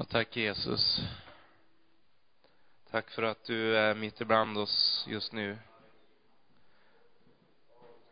Ja, 0.00 0.04
tack 0.04 0.36
Jesus. 0.36 1.00
Tack 2.90 3.10
för 3.10 3.22
att 3.22 3.44
du 3.44 3.76
är 3.76 3.94
mitt 3.94 4.20
ibland 4.20 4.58
oss 4.58 5.04
just 5.08 5.32
nu. 5.32 5.58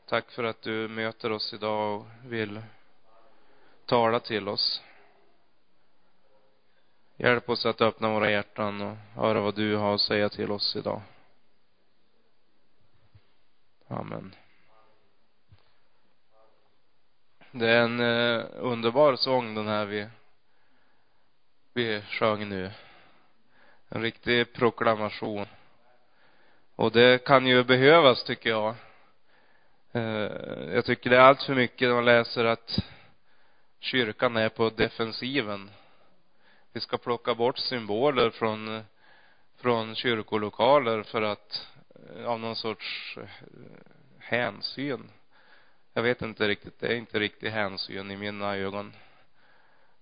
Tack 0.06 0.30
för 0.30 0.45
att 0.45 0.62
du 0.62 0.88
möter 0.88 1.32
oss 1.32 1.54
idag 1.54 2.01
och 2.01 2.06
vill 2.24 2.62
tala 3.87 4.21
till 4.21 4.48
oss. 4.48 4.83
Hjälp 7.16 7.48
oss 7.48 7.66
att 7.66 7.80
öppna 7.80 8.11
våra 8.11 8.30
hjärtan 8.30 8.80
och 8.80 8.97
höra 9.15 9.40
vad 9.40 9.54
du 9.54 9.76
har 9.76 9.94
att 9.94 10.01
säga 10.01 10.29
till 10.29 10.51
oss 10.51 10.76
idag. 10.76 11.02
Amen. 13.87 14.34
Det 17.51 17.69
är 17.69 17.83
en 17.83 18.01
eh, 18.01 18.47
underbar 18.57 19.16
sång 19.16 19.55
den 19.55 19.66
här 19.66 19.84
vi, 19.84 20.09
vi 21.78 22.02
sjöng 22.02 22.48
nu. 22.48 22.70
En 23.88 24.02
riktig 24.02 24.52
proklamation. 24.52 25.46
Och 26.77 26.92
det 26.92 27.24
kan 27.24 27.46
ju 27.46 27.64
behövas, 27.64 28.24
tycker 28.24 28.51
jag. 28.51 28.74
Eh, 29.92 30.02
jag 30.74 30.84
tycker 30.84 31.10
det 31.10 31.16
är 31.16 31.20
allt 31.20 31.42
för 31.42 31.54
mycket 31.54 31.88
när 31.88 31.95
man 31.95 32.04
läser 32.04 32.45
att 32.45 32.78
kyrkan 33.80 34.37
är 34.37 34.48
på 34.48 34.70
defensiven. 34.70 35.70
Vi 36.73 36.80
ska 36.80 36.98
plocka 36.98 37.34
bort 37.34 37.59
symboler 37.59 38.30
från, 38.30 38.82
från 39.56 39.95
kyrkolokaler 39.95 41.02
för 41.02 41.23
att, 41.23 41.66
eh, 42.16 42.24
av 42.24 42.40
någon 42.40 42.56
sorts 42.56 43.16
eh, 43.16 43.29
hänsyn. 44.18 45.10
Jag 45.92 46.02
vet 46.02 46.23
inte 46.23 46.48
riktigt, 46.48 46.80
det 46.80 46.87
är 46.87 46.96
inte 46.96 47.18
riktigt 47.18 47.52
hänsyn 47.52 48.10
i 48.10 48.16
mina 48.16 48.56
ögon. 48.56 48.92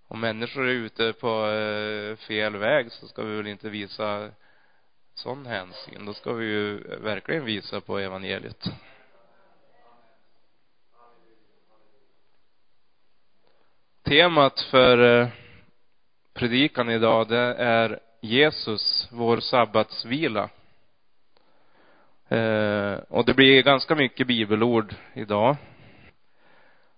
Om 0.09 0.21
människor 0.21 0.67
är 0.67 0.73
ute 0.73 1.13
på 1.13 1.47
eh, 1.47 2.17
fel 2.17 2.57
väg 2.57 2.93
så 2.93 3.09
ska 3.09 3.23
vi 3.23 3.37
väl 3.37 3.47
inte 3.47 3.69
visa 3.69 4.31
sån 5.15 5.47
hänsyn. 5.47 6.07
Då 6.07 6.15
ska 6.15 6.33
vi 6.33 6.47
ju 6.47 6.79
verkligen 6.99 7.45
visa 7.45 7.81
på 7.81 7.99
evangeliet. 7.99 8.65
Temat 14.03 14.61
för 14.61 15.21
eh, 15.21 15.29
predikan 16.35 16.91
idag, 16.91 17.29
det 17.29 17.55
är 17.55 18.01
Jesus, 18.21 19.09
vår 19.11 19.41
sabbatsvila. 19.41 20.51
Eh, 22.29 22.95
och 23.09 23.25
det 23.25 23.35
blir 23.35 23.63
ganska 23.63 23.95
mycket 23.95 24.27
bibelord 24.27 24.95
idag. 25.15 25.57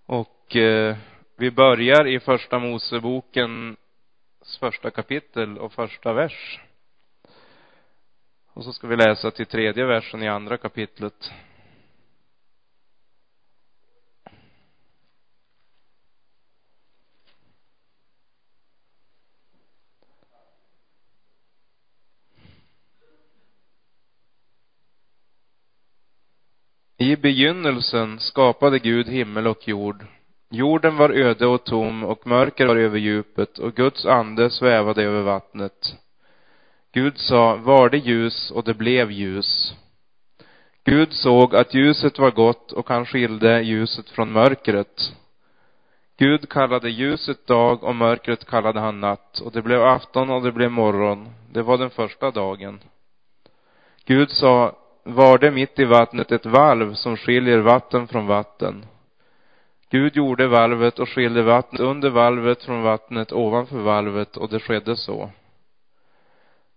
Och 0.05 0.55
eh, 0.55 0.97
vi 1.39 1.51
börjar 1.51 2.07
i 2.07 2.19
första 2.19 2.59
Mosebokens 2.59 3.77
första 4.59 4.91
kapitel 4.91 5.57
och 5.57 5.73
första 5.73 6.13
vers. 6.13 6.59
Och 8.53 8.63
så 8.63 8.73
ska 8.73 8.87
vi 8.87 8.95
läsa 8.95 9.31
till 9.31 9.45
tredje 9.45 9.85
versen 9.85 10.23
i 10.23 10.27
andra 10.27 10.57
kapitlet. 10.57 11.31
I 26.97 27.15
begynnelsen 27.15 28.19
skapade 28.19 28.79
Gud 28.79 29.07
himmel 29.07 29.47
och 29.47 29.67
jord. 29.67 30.05
Jorden 30.51 30.97
var 30.97 31.09
öde 31.09 31.47
och 31.47 31.63
tom 31.63 32.03
och 32.03 32.27
mörker 32.27 32.65
var 32.65 32.75
över 32.75 32.97
djupet 32.97 33.57
och 33.57 33.75
Guds 33.75 34.05
ande 34.05 34.49
svävade 34.49 35.03
över 35.03 35.21
vattnet. 35.21 35.95
Gud 36.91 37.17
sa, 37.17 37.55
var 37.55 37.89
det 37.89 37.97
ljus 37.97 38.51
och 38.51 38.63
det 38.63 38.73
blev 38.73 39.11
ljus. 39.11 39.73
Gud 40.83 41.13
såg 41.13 41.55
att 41.55 41.73
ljuset 41.73 42.19
var 42.19 42.31
gott 42.31 42.71
och 42.71 42.89
han 42.89 43.05
skilde 43.05 43.61
ljuset 43.61 44.09
från 44.09 44.31
mörkret. 44.31 45.13
Gud 46.17 46.49
kallade 46.49 46.89
ljuset 46.89 47.47
dag 47.47 47.83
och 47.83 47.95
mörkret 47.95 48.45
kallade 48.45 48.79
han 48.79 48.99
natt 48.99 49.39
och 49.39 49.51
det 49.51 49.61
blev 49.61 49.83
afton 49.83 50.29
och 50.29 50.41
det 50.41 50.51
blev 50.51 50.71
morgon. 50.71 51.29
Det 51.51 51.61
var 51.61 51.77
den 51.77 51.89
första 51.89 52.31
dagen. 52.31 52.79
Gud 54.05 54.31
sa, 54.31 54.75
var 55.03 55.37
det 55.37 55.51
mitt 55.51 55.79
i 55.79 55.85
vattnet 55.85 56.31
ett 56.31 56.45
valv 56.45 56.93
som 56.93 57.17
skiljer 57.17 57.59
vatten 57.59 58.07
från 58.07 58.27
vatten. 58.27 58.85
Gud 59.91 60.15
gjorde 60.15 60.47
valvet 60.47 60.99
och 60.99 61.09
skilde 61.09 61.43
vattnet 61.43 61.81
under 61.81 62.09
valvet 62.09 62.63
från 62.63 62.81
vattnet 62.81 63.31
ovanför 63.31 63.79
valvet 63.79 64.37
och 64.37 64.49
det 64.49 64.59
skedde 64.59 64.95
så. 64.95 65.31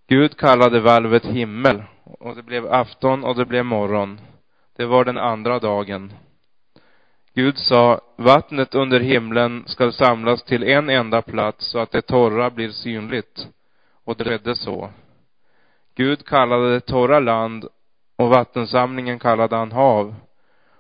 Gud 0.07 0.37
kallade 0.37 0.81
valvet 0.81 1.25
himmel 1.25 1.83
och 2.05 2.37
det 2.37 2.43
blev 2.43 2.73
afton 2.73 3.25
och 3.25 3.37
det 3.37 3.45
blev 3.45 3.65
morgon. 3.65 4.21
Det 4.77 4.85
var 4.85 5.05
den 5.05 5.19
andra 5.19 5.59
dagen. 5.59 6.13
Gud 7.35 7.59
sa, 7.59 8.01
vattnet 8.17 8.75
under 8.75 9.01
himlen 9.01 9.65
skall 9.67 9.93
samlas 9.93 10.43
till 10.43 10.63
en 10.63 10.91
enda 10.91 11.23
plats 11.23 11.71
så 11.71 11.79
att 11.79 11.91
det 11.91 12.03
torra 12.03 12.51
blir 12.51 12.71
synligt. 12.71 13.49
Och 14.05 14.17
det 14.17 14.25
skedde 14.25 14.57
så. 14.57 14.91
Gud 15.95 16.27
kallade 16.27 16.73
det 16.73 16.81
torra 16.81 17.21
land 17.21 17.69
och 18.17 18.29
vattensamlingen 18.29 19.19
kallade 19.19 19.57
han 19.57 19.73
hav. 19.73 20.15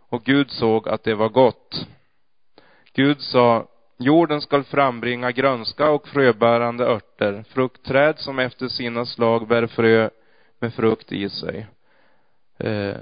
Och 0.08 0.24
Gud 0.24 0.50
såg 0.50 0.88
att 0.88 1.04
det 1.04 1.14
var 1.14 1.28
gott. 1.28 1.86
Gud 2.94 3.20
sa, 3.20 3.66
jorden 3.98 4.40
skall 4.40 4.64
frambringa 4.64 5.32
grönska 5.32 5.90
och 5.90 6.08
fröbärande 6.08 6.84
örter, 6.84 7.44
fruktträd 7.48 8.18
som 8.18 8.38
efter 8.38 8.68
sina 8.68 9.06
slag 9.06 9.48
bär 9.48 9.66
frö 9.66 10.10
med 10.58 10.74
frukt 10.74 11.12
i 11.12 11.30
sig. 11.30 11.66
Eh, 12.58 12.96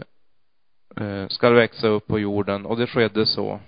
eh, 0.97 1.29
skall 1.29 1.55
växa 1.55 1.89
upp 1.89 2.07
på 2.07 2.19
jorden 2.19 2.67
och 2.67 2.77
det 2.77 2.87
skedde 2.87 3.27
så. 3.27 3.61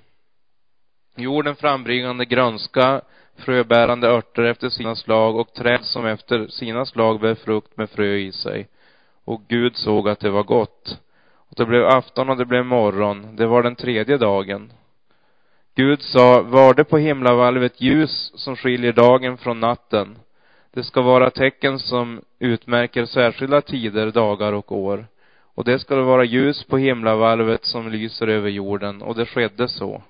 Jorden 1.16 1.56
frambringande 1.56 2.24
grönska, 2.24 3.00
fröbärande 3.36 4.08
örter 4.08 4.42
efter 4.42 4.68
sina 4.68 4.96
slag 4.96 5.36
och 5.36 5.52
träd 5.52 5.84
som 5.84 6.06
efter 6.06 6.46
sina 6.46 6.86
slag 6.86 7.20
bär 7.20 7.34
frukt 7.34 7.76
med 7.76 7.90
frö 7.90 8.14
i 8.16 8.32
sig. 8.32 8.68
Och 9.24 9.42
Gud 9.48 9.76
såg 9.76 10.08
att 10.08 10.20
det 10.20 10.30
var 10.30 10.42
gott. 10.42 10.98
Och 11.34 11.54
det 11.56 11.66
blev 11.66 11.86
afton 11.86 12.30
och 12.30 12.36
det 12.36 12.44
blev 12.44 12.64
morgon. 12.64 13.36
Det 13.36 13.46
var 13.46 13.62
den 13.62 13.76
tredje 13.76 14.16
dagen. 14.16 14.72
Gud 15.74 16.02
sa, 16.02 16.42
var 16.42 16.74
det 16.74 16.84
på 16.84 16.98
himlavalvet 16.98 17.80
ljus 17.80 18.32
som 18.34 18.56
skiljer 18.56 18.92
dagen 18.92 19.36
från 19.36 19.60
natten. 19.60 20.18
Det 20.74 20.84
ska 20.84 21.02
vara 21.02 21.30
tecken 21.30 21.78
som 21.78 22.20
utmärker 22.38 23.04
särskilda 23.04 23.60
tider, 23.60 24.10
dagar 24.10 24.52
och 24.52 24.72
år. 24.72 25.06
Och 25.54 25.64
det 25.64 25.78
ska 25.78 26.02
vara 26.02 26.24
ljus 26.24 26.64
på 26.64 26.78
himlavalvet 26.78 27.64
som 27.64 27.90
lyser 27.90 28.26
över 28.26 28.50
jorden. 28.50 29.02
Och 29.02 29.14
det 29.14 29.26
skedde 29.26 29.68
så. 29.68 30.02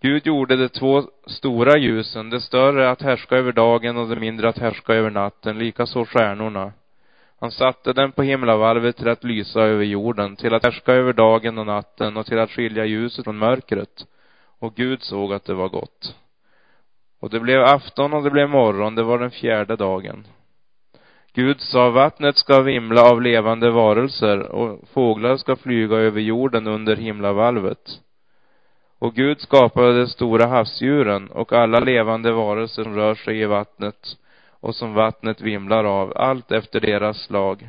Gud 0.00 0.26
gjorde 0.26 0.56
de 0.56 0.68
två 0.68 1.02
stora 1.26 1.78
ljusen, 1.78 2.30
det 2.30 2.40
större 2.40 2.90
att 2.90 3.02
härska 3.02 3.36
över 3.36 3.52
dagen 3.52 3.96
och 3.96 4.08
det 4.08 4.16
mindre 4.16 4.48
att 4.48 4.58
härska 4.58 4.94
över 4.94 5.10
natten, 5.10 5.58
likaså 5.58 6.04
stjärnorna. 6.04 6.72
Han 7.42 7.50
satte 7.50 7.92
den 7.92 8.12
på 8.12 8.22
himlavalvet 8.22 8.96
till 8.96 9.08
att 9.08 9.24
lysa 9.24 9.60
över 9.60 9.84
jorden, 9.84 10.36
till 10.36 10.54
att 10.54 10.64
härska 10.64 10.92
över 10.92 11.12
dagen 11.12 11.58
och 11.58 11.66
natten 11.66 12.16
och 12.16 12.26
till 12.26 12.38
att 12.38 12.50
skilja 12.50 12.84
ljuset 12.84 13.24
från 13.24 13.38
mörkret. 13.38 14.06
Och 14.58 14.74
Gud 14.74 15.02
såg 15.02 15.32
att 15.32 15.44
det 15.44 15.54
var 15.54 15.68
gott. 15.68 16.14
Och 17.20 17.30
det 17.30 17.40
blev 17.40 17.64
afton 17.64 18.12
och 18.12 18.22
det 18.22 18.30
blev 18.30 18.48
morgon, 18.48 18.94
det 18.94 19.02
var 19.02 19.18
den 19.18 19.30
fjärde 19.30 19.76
dagen. 19.76 20.26
Gud 21.32 21.60
sa, 21.60 21.90
vattnet 21.90 22.36
ska 22.36 22.60
vimla 22.60 23.02
av 23.10 23.22
levande 23.22 23.70
varelser 23.70 24.38
och 24.42 24.88
fåglar 24.92 25.36
ska 25.36 25.56
flyga 25.56 25.96
över 25.96 26.20
jorden 26.20 26.66
under 26.66 26.96
himlavalvet. 26.96 28.00
Och 28.98 29.14
Gud 29.14 29.40
skapade 29.40 29.98
de 29.98 30.06
stora 30.06 30.46
havsdjuren 30.46 31.30
och 31.30 31.52
alla 31.52 31.80
levande 31.80 32.32
varelser 32.32 32.82
som 32.82 32.94
rör 32.94 33.14
sig 33.14 33.40
i 33.40 33.44
vattnet 33.44 34.16
och 34.62 34.74
som 34.74 34.94
vattnet 34.94 35.40
vimlar 35.40 35.84
av, 35.84 36.12
allt 36.16 36.52
efter 36.52 36.80
deras 36.80 37.22
slag. 37.22 37.68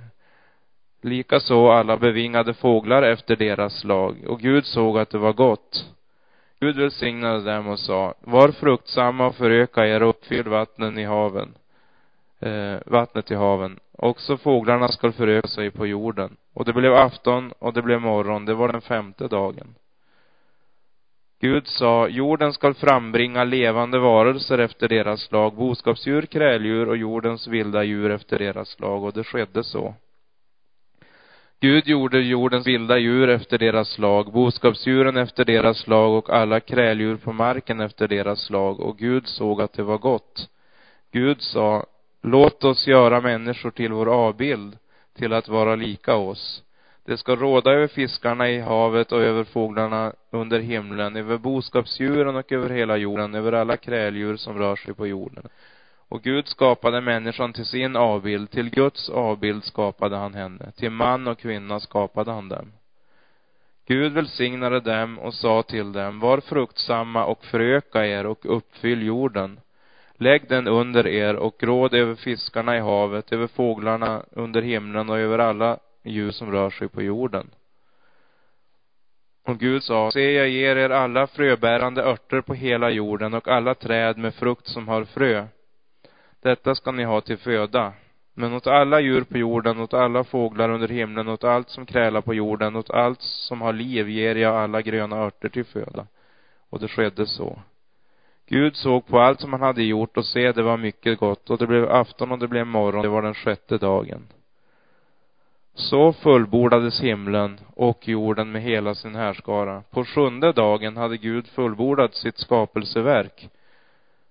Likaså 1.02 1.68
alla 1.68 1.98
bevingade 1.98 2.54
fåglar 2.54 3.04
efter 3.04 3.36
deras 3.36 3.80
slag, 3.80 4.16
och 4.28 4.40
Gud 4.40 4.66
såg 4.66 4.98
att 4.98 5.10
det 5.10 5.18
var 5.18 5.34
gott. 5.34 5.86
Gud 6.60 6.78
välsignade 6.78 7.54
dem 7.54 7.68
och 7.68 7.80
sa, 7.80 8.14
var 8.20 8.52
fruktsamma 8.52 9.28
och 9.28 9.36
föröka 9.36 9.88
er 9.88 10.04
och 10.04 10.10
uppfyll 10.10 10.50
vattnen 10.50 10.98
i 10.98 11.04
haven, 11.04 11.54
eh, 12.40 12.78
vattnet 12.86 13.32
i 13.32 13.36
haven. 13.36 13.80
Också 13.92 14.38
fåglarna 14.38 14.88
skall 14.88 15.12
föröka 15.12 15.48
sig 15.48 15.72
på 15.72 15.88
jorden. 15.88 16.38
Och 16.54 16.66
det 16.66 16.74
blev 16.74 16.94
afton 16.94 17.52
och 17.60 17.74
det 17.74 17.82
blev 17.82 18.02
morgon, 18.02 18.46
det 18.46 18.54
var 18.54 18.72
den 18.72 18.82
femte 18.82 19.28
dagen. 19.28 19.76
Gud 21.44 21.68
sa, 21.68 22.08
jorden 22.08 22.54
skall 22.54 22.74
frambringa 22.74 23.44
levande 23.44 24.00
varelser 24.00 24.58
efter 24.58 24.88
deras 24.88 25.22
slag, 25.22 25.54
boskapsdjur, 25.56 26.22
kräldjur 26.22 26.90
och 26.90 26.98
jordens 26.98 27.48
vilda 27.48 27.84
djur 27.84 28.12
efter 28.12 28.40
deras 28.40 28.70
slag, 28.70 29.04
och 29.04 29.14
det 29.14 29.24
skedde 29.24 29.64
så. 29.64 29.96
Gud 31.60 31.88
gjorde 31.88 32.20
jordens 32.20 32.68
vilda 32.68 32.98
djur 32.98 33.30
efter 33.30 33.58
deras 33.58 33.90
slag, 33.90 34.32
boskapsdjuren 34.32 35.18
efter 35.18 35.46
deras 35.46 35.78
slag 35.78 36.14
och 36.14 36.30
alla 36.30 36.60
kräldjur 36.60 37.18
på 37.18 37.34
marken 37.34 37.80
efter 37.82 38.08
deras 38.08 38.40
slag, 38.40 38.80
och 38.80 38.98
Gud 38.98 39.28
såg 39.28 39.62
att 39.62 39.74
det 39.74 39.84
var 39.84 39.98
gott. 39.98 40.50
Gud 41.12 41.42
sa, 41.42 41.86
låt 42.22 42.64
oss 42.64 42.88
göra 42.88 43.22
människor 43.22 43.72
till 43.72 43.92
vår 43.92 44.10
avbild, 44.10 44.78
till 45.18 45.34
att 45.34 45.48
vara 45.48 45.76
lika 45.76 46.16
oss. 46.16 46.64
Det 47.06 47.18
ska 47.18 47.36
råda 47.36 47.72
över 47.72 47.88
fiskarna 47.88 48.50
i 48.50 48.60
havet 48.60 49.12
och 49.12 49.22
över 49.22 49.44
fåglarna 49.44 50.14
under 50.32 50.60
himlen, 50.60 51.16
över 51.16 51.38
boskapsdjuren 51.38 52.36
och 52.36 52.52
över 52.52 52.70
hela 52.70 52.98
jorden, 52.98 53.36
över 53.36 53.52
alla 53.52 53.78
kräldjur 53.78 54.36
som 54.36 54.58
rör 54.58 54.76
sig 54.76 54.94
på 54.94 55.08
jorden. 55.08 55.48
Och 56.10 56.22
Gud 56.22 56.48
skapade 56.48 57.02
människan 57.02 57.54
till 57.54 57.66
sin 57.66 57.96
avbild, 57.96 58.52
till 58.52 58.70
Guds 58.70 59.10
avbild 59.10 59.64
skapade 59.64 60.16
han 60.16 60.34
henne, 60.34 60.72
till 60.72 60.90
man 60.90 61.28
och 61.28 61.40
kvinna 61.40 61.80
skapade 61.80 62.32
han 62.32 62.50
dem. 62.50 62.72
Gud 63.86 64.14
välsignade 64.14 64.80
dem 64.80 65.20
och 65.20 65.34
sa 65.34 65.64
till 65.64 65.92
dem, 65.92 66.20
var 66.20 66.40
fruktsamma 66.40 67.26
och 67.26 67.46
föröka 67.46 68.08
er 68.08 68.26
och 68.26 68.58
uppfyll 68.58 69.04
jorden. 69.04 69.60
Lägg 70.16 70.50
den 70.50 70.68
under 70.68 71.08
er 71.08 71.36
och 71.36 71.64
råd 71.64 71.94
över 71.94 72.16
fiskarna 72.16 72.78
i 72.78 72.80
havet, 72.80 73.32
över 73.32 73.48
fåglarna 73.48 74.24
under 74.32 74.62
himlen 74.62 75.10
och 75.10 75.20
över 75.20 75.40
alla 75.40 75.80
djur 76.04 76.32
som 76.32 76.52
rör 76.52 76.70
sig 76.70 76.88
på 76.88 77.02
jorden. 77.02 77.50
Och 79.46 79.60
Gud 79.60 79.84
sa, 79.84 80.12
se 80.12 80.32
jag 80.32 80.50
ger 80.50 80.76
er 80.76 80.90
alla 80.90 81.28
fröbärande 81.28 82.04
örter 82.04 82.42
på 82.42 82.54
hela 82.54 82.90
jorden 82.90 83.34
och 83.34 83.48
alla 83.48 83.76
träd 83.76 84.18
med 84.18 84.36
frukt 84.36 84.68
som 84.68 84.88
har 84.88 85.04
frö. 85.04 85.48
Detta 86.42 86.76
ska 86.76 86.92
ni 86.92 87.04
ha 87.04 87.22
till 87.22 87.38
föda. 87.38 87.94
Men 88.34 88.54
åt 88.54 88.68
alla 88.68 89.00
djur 89.00 89.24
på 89.24 89.38
jorden, 89.38 89.80
åt 89.80 89.94
alla 89.94 90.24
fåglar 90.24 90.70
under 90.70 90.88
himlen, 90.88 91.28
åt 91.28 91.44
allt 91.44 91.70
som 91.70 91.86
krälar 91.86 92.22
på 92.22 92.34
jorden, 92.34 92.76
åt 92.76 92.90
allt 92.90 93.22
som 93.22 93.62
har 93.62 93.74
liv 93.74 94.10
ger 94.10 94.36
jag 94.36 94.56
alla 94.56 94.82
gröna 94.82 95.18
örter 95.18 95.50
till 95.50 95.66
föda. 95.66 96.08
Och 96.70 96.80
det 96.80 96.88
skedde 96.88 97.26
så. 97.26 97.60
Gud 98.46 98.76
såg 98.76 99.08
på 99.08 99.20
allt 99.20 99.40
som 99.40 99.54
han 99.54 99.62
hade 99.62 99.84
gjort 99.84 100.18
och 100.18 100.26
se, 100.26 100.52
det 100.52 100.64
var 100.64 100.78
mycket 100.78 101.20
gott. 101.20 101.50
Och 101.50 101.58
det 101.58 101.68
blev 101.68 101.92
afton 101.92 102.32
och 102.32 102.40
det 102.40 102.48
blev 102.48 102.68
morgon, 102.68 103.02
det 103.02 103.10
var 103.10 103.22
den 103.22 103.34
sjätte 103.34 103.78
dagen. 103.78 104.28
Så 105.76 106.14
fullbordades 106.14 107.02
himlen 107.02 107.60
och 107.76 108.08
jorden 108.08 108.52
med 108.52 108.62
hela 108.62 108.96
sin 108.96 109.16
härskara. 109.16 109.84
På 109.90 110.06
sjunde 110.06 110.52
dagen 110.52 110.98
hade 110.98 111.18
Gud 111.18 111.48
fullbordat 111.48 112.16
sitt 112.16 112.38
skapelseverk. 112.38 113.50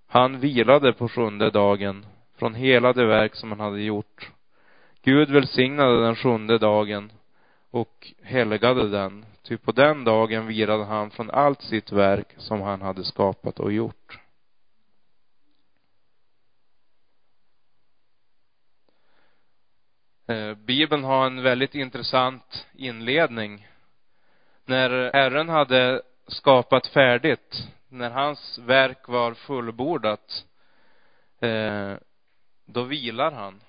Han 0.06 0.40
vilade 0.40 0.92
på 0.92 1.08
sjunde 1.08 1.50
dagen 1.50 2.06
från 2.38 2.54
hela 2.54 2.92
det 2.92 3.06
verk 3.06 3.34
som 3.34 3.50
han 3.50 3.60
hade 3.60 3.82
gjort. 3.82 4.30
Gud 5.02 5.30
välsignade 5.30 6.04
den 6.04 6.16
sjunde 6.16 6.58
dagen 6.58 7.12
och 7.70 8.12
helgade 8.22 8.88
den, 8.88 9.24
ty 9.42 9.56
på 9.56 9.72
den 9.72 10.04
dagen 10.04 10.46
vilade 10.46 10.84
han 10.84 11.10
från 11.10 11.30
allt 11.30 11.62
sitt 11.62 11.92
verk 11.92 12.34
som 12.36 12.60
han 12.60 12.82
hade 12.82 13.04
skapat 13.04 13.60
och 13.60 13.72
gjort. 13.72 14.18
Eh, 14.18 14.28
Eh, 20.26 20.54
Bibeln 20.54 21.04
har 21.04 21.26
en 21.26 21.42
väldigt 21.42 21.74
intressant 21.74 22.66
inledning. 22.74 23.68
När 24.64 25.12
Herren 25.12 25.48
hade 25.48 26.02
skapat 26.26 26.86
färdigt, 26.86 27.68
när 27.88 28.10
hans 28.10 28.58
verk 28.58 29.08
var 29.08 29.34
fullbordat, 29.34 30.44
eh, 31.40 31.94
då 32.64 32.82
vilar 32.82 33.32
han. 33.32 33.62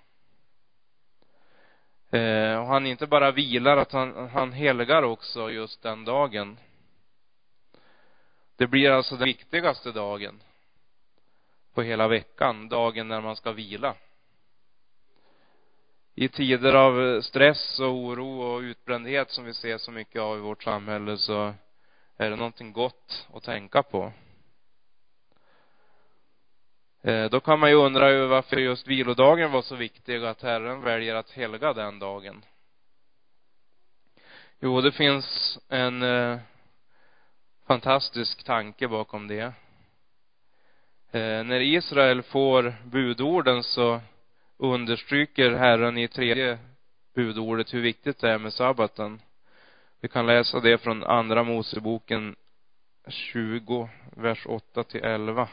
Eh, 2.12 2.60
och 2.60 2.68
han 2.68 2.86
inte 2.86 3.08
bara 3.08 3.32
vilar, 3.32 3.78
att 3.78 3.92
han, 3.92 4.30
han 4.30 4.52
helgar 4.52 5.04
också 5.04 5.52
just 5.52 5.82
den 5.82 6.06
dagen. 6.06 6.58
Det 8.56 8.68
blir 8.68 8.92
alltså 8.92 9.16
den 9.16 9.26
viktigaste 9.26 9.92
dagen 9.92 10.42
på 11.74 11.82
hela 11.82 12.08
veckan, 12.08 12.70
dagen 12.70 13.08
när 13.08 13.22
man 13.22 13.36
ska 13.36 13.52
vila. 13.52 13.96
I 16.16 16.28
tider 16.28 16.74
av 16.74 17.02
eh, 17.02 17.22
stress 17.22 17.80
och 17.80 17.96
oro 17.96 18.42
och 18.42 18.60
utbrändhet 18.60 19.30
som 19.32 19.46
vi 19.46 19.54
ser 19.54 19.78
så 19.78 19.92
mycket 19.92 20.22
av 20.22 20.38
i 20.38 20.42
vårt 20.42 20.64
samhälle 20.64 21.18
så 21.18 21.54
är 22.18 22.30
det 22.30 22.36
någonting 22.36 22.74
gott 22.74 23.28
att 23.34 23.44
tänka 23.44 23.84
på. 23.84 24.12
Eh, 27.02 27.30
då 27.30 27.40
kan 27.40 27.60
man 27.60 27.70
ju 27.70 27.76
undra 27.76 28.10
över 28.10 28.28
varför 28.28 28.58
just 28.58 28.88
vilodagen 28.88 29.52
var 29.52 29.62
så 29.62 29.76
viktig 29.76 30.24
och 30.24 30.30
att 30.30 30.42
Herren 30.42 30.82
väljer 30.82 31.16
att 31.16 31.32
helga 31.32 31.74
den 31.74 32.00
dagen. 32.00 32.46
Jo, 34.60 34.82
det 34.82 34.92
finns 34.92 35.60
en 35.70 36.04
eh, 36.04 36.40
fantastisk 37.68 38.44
tanke 38.44 38.88
bakom 38.88 39.28
det. 39.28 39.54
När 41.16 41.62
Israel 41.62 42.24
får 42.24 42.76
budorden 42.84 43.64
så 43.64 44.02
understryker 44.58 45.52
Herren 45.52 45.98
i 45.98 46.08
tredje 46.08 46.58
budordet 47.16 47.74
hur 47.74 47.82
viktigt 47.82 48.20
det 48.20 48.30
är 48.30 48.38
med 48.38 48.54
sabbaten. 48.54 49.22
Vi 50.02 50.08
kan 50.08 50.26
läsa 50.26 50.60
det 50.60 50.78
från 50.78 51.04
andra 51.04 51.44
Moseboken 51.44 52.36
20, 53.08 53.90
vers 54.16 54.46
8 54.46 54.84
till 54.84 55.04
11. 55.04 55.48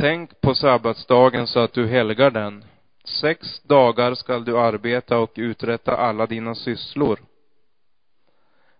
Tänk 0.00 0.40
på 0.40 0.54
sabbatsdagen 0.54 1.46
så 1.46 1.60
att 1.60 1.72
du 1.72 1.86
helgar 1.86 2.30
den. 2.30 2.64
Sex 3.04 3.62
dagar 3.62 4.14
skall 4.14 4.44
du 4.44 4.58
arbeta 4.58 5.18
och 5.18 5.32
uträtta 5.34 5.96
alla 5.96 6.26
dina 6.26 6.54
sysslor. 6.54 7.18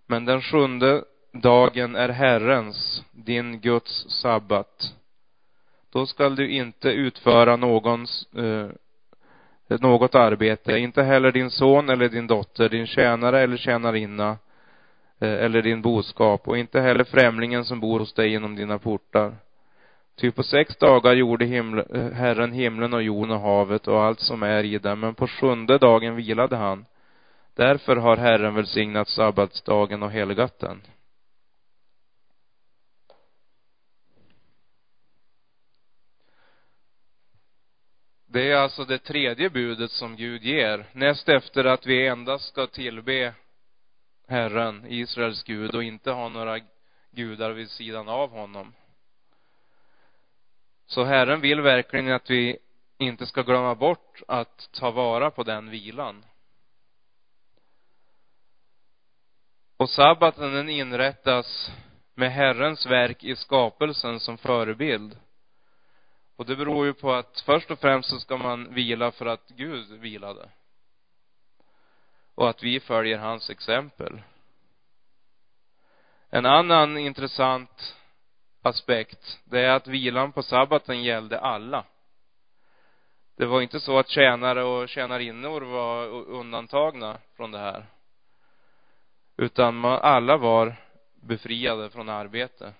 Men 0.06 0.24
den 0.24 0.42
sjunde 0.42 1.04
dagen 1.32 1.96
är 1.96 2.08
Herrens, 2.08 3.04
din 3.12 3.60
Guds 3.60 4.06
sabbat. 4.08 4.94
Då 5.92 6.06
skall 6.06 6.36
du 6.36 6.50
inte 6.50 6.88
utföra 6.88 7.56
någons, 7.56 8.28
eh, 8.34 8.68
något 9.80 10.14
arbete, 10.14 10.78
inte 10.78 11.02
heller 11.02 11.32
din 11.32 11.50
son 11.50 11.88
eller 11.88 12.08
din 12.08 12.26
dotter, 12.26 12.68
din 12.68 12.86
tjänare 12.86 13.40
eller 13.40 13.56
tjänarinna, 13.56 14.38
eh, 15.18 15.44
eller 15.44 15.62
din 15.62 15.82
boskap, 15.82 16.48
och 16.48 16.58
inte 16.58 16.80
heller 16.80 17.04
främlingen 17.04 17.64
som 17.64 17.80
bor 17.80 17.98
hos 17.98 18.12
dig 18.12 18.34
inom 18.34 18.56
dina 18.56 18.78
portar. 18.78 19.34
Ty 20.20 20.30
på 20.30 20.42
sex 20.42 20.76
dagar 20.76 21.14
gjorde 21.14 21.44
himl 21.44 21.82
Herren 22.14 22.52
himlen 22.52 22.94
och 22.94 23.02
jorden 23.02 23.30
och 23.30 23.40
havet 23.40 23.88
och 23.88 24.02
allt 24.02 24.20
som 24.20 24.42
är 24.42 24.64
i 24.64 24.78
dem, 24.78 25.00
men 25.00 25.14
på 25.14 25.26
sjunde 25.26 25.78
dagen 25.78 26.16
vilade 26.16 26.56
han. 26.56 26.86
Därför 27.54 27.96
har 27.96 28.16
Herren 28.16 28.54
välsignat 28.54 29.08
sabbatsdagen 29.08 30.02
och 30.02 30.10
helgat 30.10 30.58
den. 30.58 30.82
Det 38.26 38.50
är 38.50 38.56
alltså 38.56 38.84
det 38.84 38.98
tredje 38.98 39.50
budet 39.50 39.90
som 39.90 40.16
Gud 40.16 40.42
ger, 40.42 40.86
näst 40.92 41.28
efter 41.28 41.64
att 41.64 41.86
vi 41.86 42.06
endast 42.06 42.48
ska 42.48 42.66
tillbe 42.66 43.34
Herren, 44.28 44.84
Israels 44.88 45.42
Gud, 45.42 45.74
och 45.74 45.84
inte 45.84 46.10
ha 46.10 46.28
några 46.28 46.58
gudar 47.10 47.50
vid 47.50 47.70
sidan 47.70 48.08
av 48.08 48.30
honom. 48.30 48.72
Så 50.90 51.04
Herren 51.04 51.40
vill 51.40 51.60
verkligen 51.60 52.12
att 52.12 52.30
vi 52.30 52.58
inte 52.98 53.26
ska 53.26 53.42
glömma 53.42 53.74
bort 53.74 54.22
att 54.28 54.72
ta 54.72 54.90
vara 54.90 55.30
på 55.30 55.42
den 55.42 55.70
vilan. 55.70 56.24
Och 59.76 59.90
sabbaten 59.90 60.52
den 60.52 60.68
inrättas 60.68 61.70
med 62.14 62.32
Herrens 62.32 62.86
verk 62.86 63.24
i 63.24 63.36
skapelsen 63.36 64.20
som 64.20 64.38
förebild. 64.38 65.18
Och 66.36 66.46
det 66.46 66.56
beror 66.56 66.86
ju 66.86 66.94
på 66.94 67.12
att 67.12 67.40
först 67.40 67.70
och 67.70 67.78
främst 67.78 68.10
så 68.10 68.20
ska 68.20 68.36
man 68.36 68.74
vila 68.74 69.12
för 69.12 69.26
att 69.26 69.48
Gud 69.48 70.00
vilade. 70.00 70.50
Och 72.34 72.50
att 72.50 72.62
vi 72.62 72.80
följer 72.80 73.18
hans 73.18 73.50
exempel. 73.50 74.22
En 76.30 76.46
annan 76.46 76.98
intressant 76.98 77.96
aspekt, 78.62 79.40
det 79.44 79.60
är 79.60 79.70
att 79.70 79.86
vilan 79.86 80.32
på 80.32 80.42
sabbaten 80.42 81.02
gällde 81.02 81.40
alla. 81.40 81.84
Det 83.36 83.46
var 83.46 83.60
inte 83.60 83.80
så 83.80 83.98
att 83.98 84.08
tjänare 84.08 84.64
och 84.64 84.88
tjänarinnor 84.88 85.60
var 85.60 86.06
undantagna 86.10 87.18
från 87.36 87.50
det 87.50 87.58
här. 87.58 87.86
Utan 89.36 89.76
man, 89.76 90.00
alla 90.02 90.36
var 90.36 90.76
befriade 91.14 91.90
från 91.90 92.08
arbete. 92.08 92.72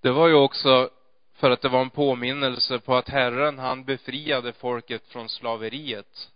Det 0.00 0.10
var 0.10 0.28
ju 0.28 0.34
också 0.34 0.90
för 1.36 1.50
att 1.50 1.60
det 1.60 1.68
var 1.68 1.80
en 1.80 1.90
påminnelse 1.90 2.78
på 2.78 2.94
att 2.94 3.08
Herren, 3.08 3.58
han 3.58 3.84
befriade 3.84 4.52
folket 4.52 5.06
från 5.06 5.28
slaveriet. 5.28 6.30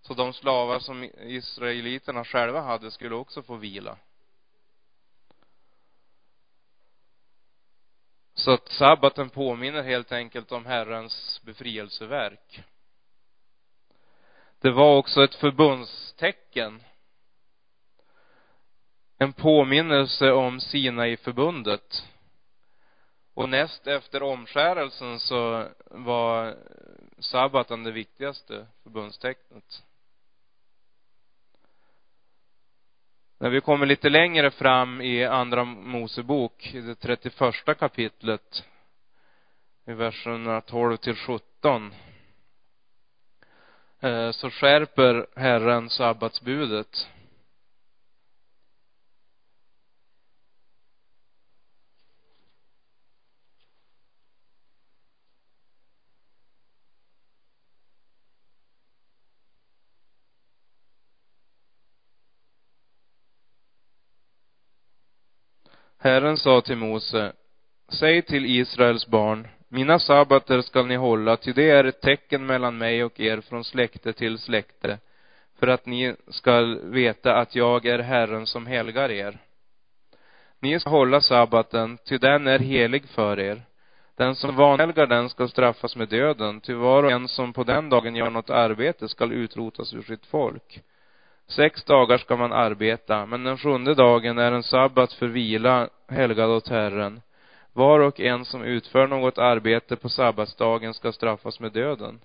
Så 0.00 0.14
de 0.14 0.32
slavar 0.32 0.78
som 0.78 1.10
israeliterna 1.20 2.24
själva 2.24 2.60
hade 2.60 2.90
skulle 2.90 3.14
också 3.14 3.42
få 3.42 3.56
vila. 3.56 3.96
Så 8.44 8.50
att 8.50 8.68
sabbaten 8.68 9.30
påminner 9.30 9.82
helt 9.82 10.12
enkelt 10.12 10.52
om 10.52 10.66
Herrens 10.66 11.40
befrielseverk. 11.44 12.62
Det 14.60 14.70
var 14.70 14.96
också 14.96 15.24
ett 15.24 15.34
förbundstecken. 15.34 16.82
En 19.18 19.32
påminnelse 19.32 20.32
om 20.32 20.60
Sinai-förbundet. 20.60 22.04
Och 23.34 23.48
näst 23.48 23.86
efter 23.86 24.22
omskärelsen 24.22 25.20
så 25.20 25.68
var 25.86 26.56
sabbaten 27.18 27.84
det 27.84 27.92
viktigaste 27.92 28.66
förbundstecknet. 28.82 29.82
När 33.44 33.50
vi 33.50 33.60
kommer 33.60 33.86
lite 33.86 34.08
längre 34.08 34.50
fram 34.50 35.00
i 35.00 35.24
andra 35.24 35.64
Mosebok, 35.64 36.74
i 36.74 36.80
det 36.80 36.94
31 36.94 37.34
kapitlet, 37.78 38.64
i 39.86 39.92
verserna 39.92 40.60
12 40.60 40.96
till 40.96 41.14
17, 41.14 41.94
eh, 44.00 44.30
så 44.30 44.50
skärper 44.50 45.26
Herren 45.36 45.90
sabbatsbudet. 45.90 47.08
Herren 66.04 66.36
sa 66.36 66.60
till 66.60 66.76
Mose, 66.76 67.32
säg 67.88 68.22
till 68.22 68.46
Israels 68.46 69.06
barn, 69.06 69.48
mina 69.68 69.98
sabbater 69.98 70.60
skall 70.60 70.86
ni 70.86 70.96
hålla, 70.96 71.36
ty 71.36 71.52
det 71.52 71.70
är 71.70 71.84
ett 71.84 72.00
tecken 72.00 72.46
mellan 72.46 72.78
mig 72.78 73.04
och 73.04 73.20
er 73.20 73.40
från 73.40 73.64
släkte 73.64 74.12
till 74.12 74.38
släkte, 74.38 74.98
för 75.58 75.66
att 75.66 75.86
ni 75.86 76.14
skall 76.28 76.80
veta 76.90 77.36
att 77.36 77.54
jag 77.54 77.86
är 77.86 77.98
Herren 77.98 78.46
som 78.46 78.66
helgar 78.66 79.10
er. 79.10 79.38
Ni 80.60 80.80
ska 80.80 80.90
hålla 80.90 81.20
sabbaten, 81.20 81.98
ty 81.98 82.18
den 82.18 82.46
är 82.46 82.58
helig 82.58 83.08
för 83.08 83.40
er. 83.40 83.62
Den 84.16 84.34
som 84.34 84.56
vanhelgar 84.56 85.06
den 85.06 85.28
skall 85.28 85.48
straffas 85.48 85.96
med 85.96 86.08
döden, 86.08 86.60
ty 86.60 86.74
var 86.74 87.02
och 87.02 87.10
en 87.10 87.28
som 87.28 87.52
på 87.52 87.64
den 87.64 87.88
dagen 87.88 88.16
gör 88.16 88.30
något 88.30 88.50
arbete 88.50 89.08
skall 89.08 89.32
utrotas 89.32 89.94
ur 89.94 90.02
sitt 90.02 90.26
folk. 90.26 90.82
Sex 91.46 91.84
dagar 91.84 92.18
ska 92.18 92.36
man 92.36 92.52
arbeta, 92.52 93.26
men 93.26 93.44
den 93.44 93.58
sjunde 93.58 93.94
dagen 93.94 94.38
är 94.38 94.52
en 94.52 94.62
sabbat 94.62 95.12
för 95.12 95.26
vila, 95.26 95.88
helgad 96.08 96.50
åt 96.50 96.68
Herren. 96.68 97.20
Var 97.72 98.00
och 98.00 98.20
en 98.20 98.44
som 98.44 98.62
utför 98.62 99.06
något 99.06 99.38
arbete 99.38 99.96
på 99.96 100.08
sabbatsdagen 100.08 100.94
ska 100.94 101.12
straffas 101.12 101.60
med 101.60 101.72
döden. 101.72 102.20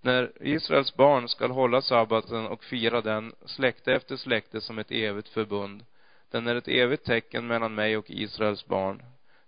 När 0.00 0.32
Israels 0.40 0.96
barn 0.96 1.28
skall 1.28 1.50
hålla 1.50 1.82
sabbaten 1.82 2.46
och 2.46 2.64
fira 2.64 3.00
den, 3.00 3.32
släkte 3.44 3.92
efter 3.92 4.16
släkte 4.16 4.60
som 4.60 4.78
ett 4.78 4.90
evigt 4.90 5.28
förbund. 5.28 5.84
Den 6.30 6.46
är 6.46 6.54
ett 6.54 6.68
evigt 6.68 7.06
tecken 7.06 7.46
mellan 7.46 7.74
mig 7.74 7.96
och 7.96 8.10
Israels 8.10 8.66
barn. 8.66 9.02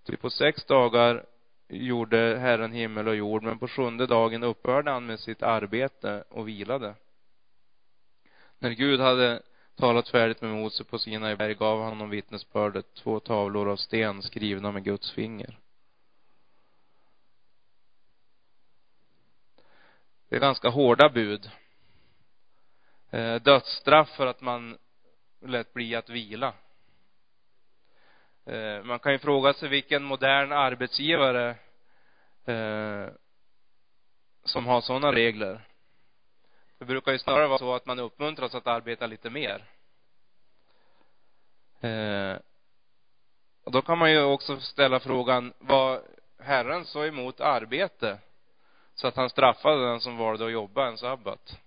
Ty 0.06 0.16
på 0.16 0.30
sex 0.30 0.64
dagar 0.64 1.24
gjorde 1.68 2.38
Herren 2.40 2.72
himmel 2.72 3.08
och 3.08 3.16
jord, 3.16 3.42
men 3.42 3.58
på 3.58 3.68
sjunde 3.68 4.06
dagen 4.06 4.42
upphörde 4.42 4.90
han 4.90 5.06
med 5.06 5.20
sitt 5.20 5.42
arbete 5.42 6.24
och 6.28 6.48
vilade. 6.48 6.94
När 8.58 8.70
Gud 8.70 9.00
hade 9.00 9.42
talat 9.74 10.08
färdigt 10.08 10.40
med 10.40 10.50
Mose 10.50 10.84
på 10.84 10.98
Sinai 10.98 11.36
berg 11.36 11.54
gav 11.54 11.78
han 11.80 11.88
honom 11.88 12.10
vittnesbördet, 12.10 12.94
två 12.94 13.20
tavlor 13.20 13.68
av 13.68 13.76
sten 13.76 14.22
skrivna 14.22 14.72
med 14.72 14.84
Guds 14.84 15.12
finger. 15.12 15.58
Det 20.28 20.36
är 20.36 20.40
ganska 20.40 20.68
hårda 20.68 21.08
bud. 21.08 21.50
Eh, 23.10 23.34
dödsstraff 23.34 24.08
för 24.08 24.26
att 24.26 24.40
man 24.40 24.78
lät 25.40 25.72
bli 25.72 25.94
att 25.94 26.08
vila. 26.08 26.54
Eh, 28.44 28.82
man 28.84 28.98
kan 28.98 29.12
ju 29.12 29.18
fråga 29.18 29.52
sig 29.52 29.68
vilken 29.68 30.02
modern 30.02 30.52
arbetsgivare 30.52 31.56
eh, 32.44 33.08
som 34.44 34.66
har 34.66 34.80
sådana 34.80 35.12
regler. 35.12 35.68
Det 36.78 36.84
brukar 36.84 37.12
ju 37.12 37.18
snarare 37.18 37.46
vara 37.46 37.58
så 37.58 37.74
att 37.74 37.86
man 37.86 37.98
uppmuntras 37.98 38.54
att 38.54 38.66
arbeta 38.66 39.06
lite 39.06 39.30
mer. 39.30 39.64
Eh, 41.80 42.38
och 43.64 43.72
då 43.72 43.82
kan 43.82 43.98
man 43.98 44.12
ju 44.12 44.22
också 44.22 44.60
ställa 44.60 45.00
frågan, 45.00 45.52
var 45.58 46.02
Herren 46.38 46.84
så 46.84 47.04
emot 47.04 47.40
arbete 47.40 48.18
så 48.94 49.06
att 49.06 49.16
han 49.16 49.30
straffade 49.30 49.86
den 49.88 50.00
som 50.00 50.16
valde 50.16 50.46
att 50.46 50.52
jobba 50.52 50.88
en 50.88 50.98
sabbat? 50.98 51.60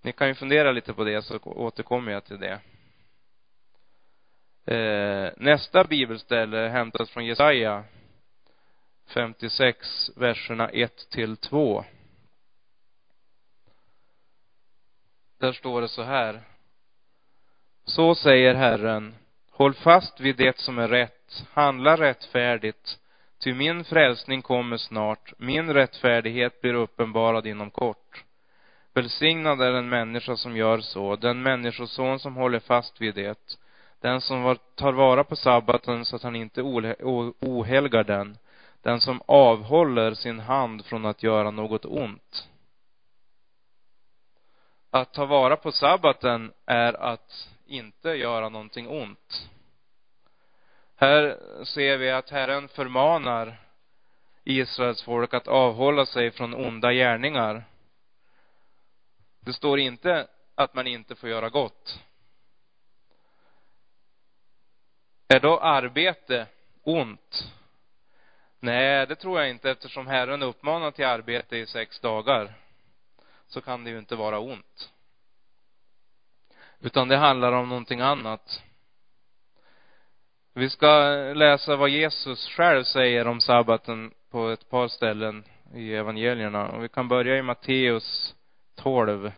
Ni 0.00 0.12
kan 0.12 0.28
ju 0.28 0.34
fundera 0.34 0.72
lite 0.72 0.94
på 0.94 1.04
det 1.04 1.22
så 1.22 1.38
återkommer 1.44 2.12
jag 2.12 2.24
till 2.24 2.40
det. 2.40 2.60
Eh, 4.74 5.32
nästa 5.36 5.84
bibelställe 5.84 6.68
hämtas 6.68 7.10
från 7.10 7.26
Jesaja 7.26 7.84
56, 9.06 10.10
verserna 10.16 10.68
1 10.68 11.10
till 11.10 11.36
2. 11.36 11.84
Där 15.38 15.52
står 15.52 15.80
det 15.80 15.88
så 15.88 16.02
här. 16.02 16.40
Så 17.84 18.14
säger 18.14 18.54
Herren, 18.54 19.14
håll 19.50 19.74
fast 19.74 20.20
vid 20.20 20.36
det 20.36 20.58
som 20.58 20.78
är 20.78 20.88
rätt, 20.88 21.46
handla 21.52 21.96
rättfärdigt, 21.96 22.98
ty 23.44 23.54
min 23.54 23.84
frälsning 23.84 24.42
kommer 24.42 24.76
snart, 24.76 25.32
min 25.38 25.74
rättfärdighet 25.74 26.60
blir 26.60 26.74
uppenbarad 26.74 27.46
inom 27.46 27.70
kort. 27.70 28.24
Välsignad 28.94 29.62
är 29.62 29.72
den 29.72 29.88
människa 29.88 30.36
som 30.36 30.56
gör 30.56 30.78
så, 30.80 31.16
den 31.16 31.42
människoson 31.42 32.18
som 32.18 32.36
håller 32.36 32.60
fast 32.60 33.00
vid 33.00 33.14
det, 33.14 33.58
den 34.00 34.20
som 34.20 34.56
tar 34.74 34.92
vara 34.92 35.24
på 35.24 35.36
sabbaten 35.36 36.04
så 36.04 36.16
att 36.16 36.22
han 36.22 36.36
inte 36.36 36.62
ohelgar 36.62 38.04
den, 38.04 38.38
den 38.82 39.00
som 39.00 39.22
avhåller 39.26 40.14
sin 40.14 40.40
hand 40.40 40.84
från 40.84 41.06
att 41.06 41.22
göra 41.22 41.50
något 41.50 41.84
ont. 41.84 42.48
Att 44.90 45.12
ta 45.12 45.26
vara 45.26 45.56
på 45.56 45.72
sabbaten 45.72 46.52
är 46.66 46.92
att 46.92 47.48
inte 47.66 48.08
göra 48.08 48.48
någonting 48.48 48.88
ont. 48.88 49.50
Här 50.96 51.38
ser 51.64 51.96
vi 51.96 52.10
att 52.10 52.30
Herren 52.30 52.68
förmanar 52.68 53.60
Israels 54.44 55.02
folk 55.02 55.34
att 55.34 55.48
avhålla 55.48 56.06
sig 56.06 56.30
från 56.30 56.54
onda 56.54 56.92
gärningar. 56.92 57.64
Det 59.40 59.52
står 59.52 59.78
inte 59.78 60.26
att 60.54 60.74
man 60.74 60.86
inte 60.86 61.14
får 61.14 61.28
göra 61.28 61.48
gott. 61.48 62.00
Är 65.28 65.40
då 65.40 65.58
arbete 65.58 66.46
ont? 66.82 67.52
Nej, 68.60 69.06
det 69.06 69.14
tror 69.14 69.40
jag 69.40 69.50
inte 69.50 69.70
eftersom 69.70 70.06
Herren 70.06 70.42
uppmanar 70.42 70.90
till 70.90 71.06
arbete 71.06 71.56
i 71.56 71.66
sex 71.66 72.00
dagar 72.00 72.54
så 73.48 73.60
kan 73.60 73.84
det 73.84 73.90
ju 73.90 73.98
inte 73.98 74.16
vara 74.16 74.38
ont. 74.38 74.92
Utan 76.80 77.08
det 77.08 77.16
handlar 77.16 77.52
om 77.52 77.68
någonting 77.68 78.00
annat. 78.00 78.62
Vi 80.52 80.70
ska 80.70 81.08
läsa 81.34 81.76
vad 81.76 81.88
Jesus 81.88 82.48
själv 82.48 82.84
säger 82.84 83.26
om 83.26 83.40
sabbaten 83.40 84.14
på 84.30 84.48
ett 84.48 84.70
par 84.70 84.88
ställen 84.88 85.44
i 85.74 85.94
evangelierna. 85.94 86.68
Och 86.68 86.84
vi 86.84 86.88
kan 86.88 87.08
börja 87.08 87.38
i 87.38 87.42
Matteus 87.42 88.34
12, 88.74 89.32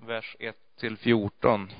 vers 0.00 0.36
1 0.38 0.56
till 0.78 0.96
14. 0.96 1.70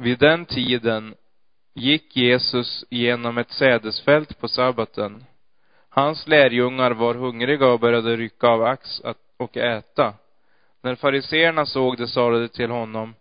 Vid 0.00 0.18
den 0.18 0.44
tiden 0.44 1.14
gick 1.74 2.16
Jesus 2.16 2.84
genom 2.90 3.38
ett 3.38 3.50
sädesfält 3.50 4.40
på 4.40 4.48
sabbaten. 4.48 5.24
Hans 5.88 6.28
lärjungar 6.28 6.90
var 6.90 7.14
hungriga 7.14 7.66
och 7.66 7.80
började 7.80 8.16
rycka 8.16 8.46
av 8.46 8.62
ax 8.62 9.02
och 9.36 9.56
äta. 9.56 10.14
När 10.82 10.94
fariseerna 10.94 11.66
såg 11.66 11.96
det 11.96 12.08
sade 12.08 12.40
de 12.40 12.48
till 12.48 12.70
honom, 12.70 13.14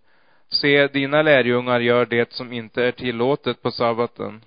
se, 0.50 0.88
dina 0.88 1.22
lärjungar 1.22 1.80
gör 1.80 2.06
det 2.06 2.34
som 2.34 2.54
inte 2.54 2.84
är 2.84 2.92
tillåtet 2.92 3.62
på 3.62 3.72
sabbaten. 3.72 4.42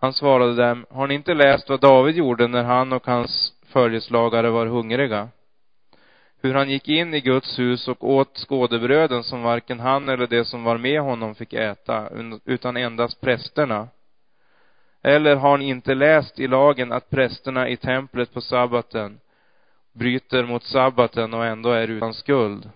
Han 0.00 0.12
svarade 0.12 0.54
dem, 0.54 0.86
har 0.90 1.06
ni 1.06 1.14
inte 1.14 1.34
läst 1.34 1.68
vad 1.68 1.80
David 1.80 2.16
gjorde 2.16 2.48
när 2.48 2.64
han 2.64 2.92
och 2.92 3.06
hans 3.06 3.52
följeslagare 3.66 4.50
var 4.50 4.66
hungriga? 4.66 5.28
Hur 6.42 6.54
han 6.54 6.70
gick 6.70 6.88
in 6.88 7.14
i 7.14 7.20
Guds 7.20 7.58
hus 7.58 7.88
och 7.88 8.10
åt 8.10 8.36
skådebröden 8.36 9.24
som 9.24 9.42
varken 9.42 9.80
han 9.80 10.08
eller 10.08 10.26
de 10.26 10.44
som 10.44 10.64
var 10.64 10.78
med 10.78 11.00
honom 11.00 11.34
fick 11.34 11.52
äta, 11.52 12.08
utan 12.44 12.76
endast 12.76 13.20
prästerna. 13.20 13.88
Eller 15.02 15.36
har 15.36 15.58
ni 15.58 15.68
inte 15.68 15.94
läst 15.94 16.38
i 16.38 16.46
lagen 16.46 16.92
att 16.92 17.10
prästerna 17.10 17.68
i 17.68 17.76
templet 17.76 18.34
på 18.34 18.40
sabbaten 18.40 19.20
bryter 19.92 20.44
mot 20.44 20.64
sabbaten 20.64 21.34
och 21.34 21.46
ändå 21.46 21.70
är 21.70 21.88
utan 21.88 22.14
skuld? 22.14 22.70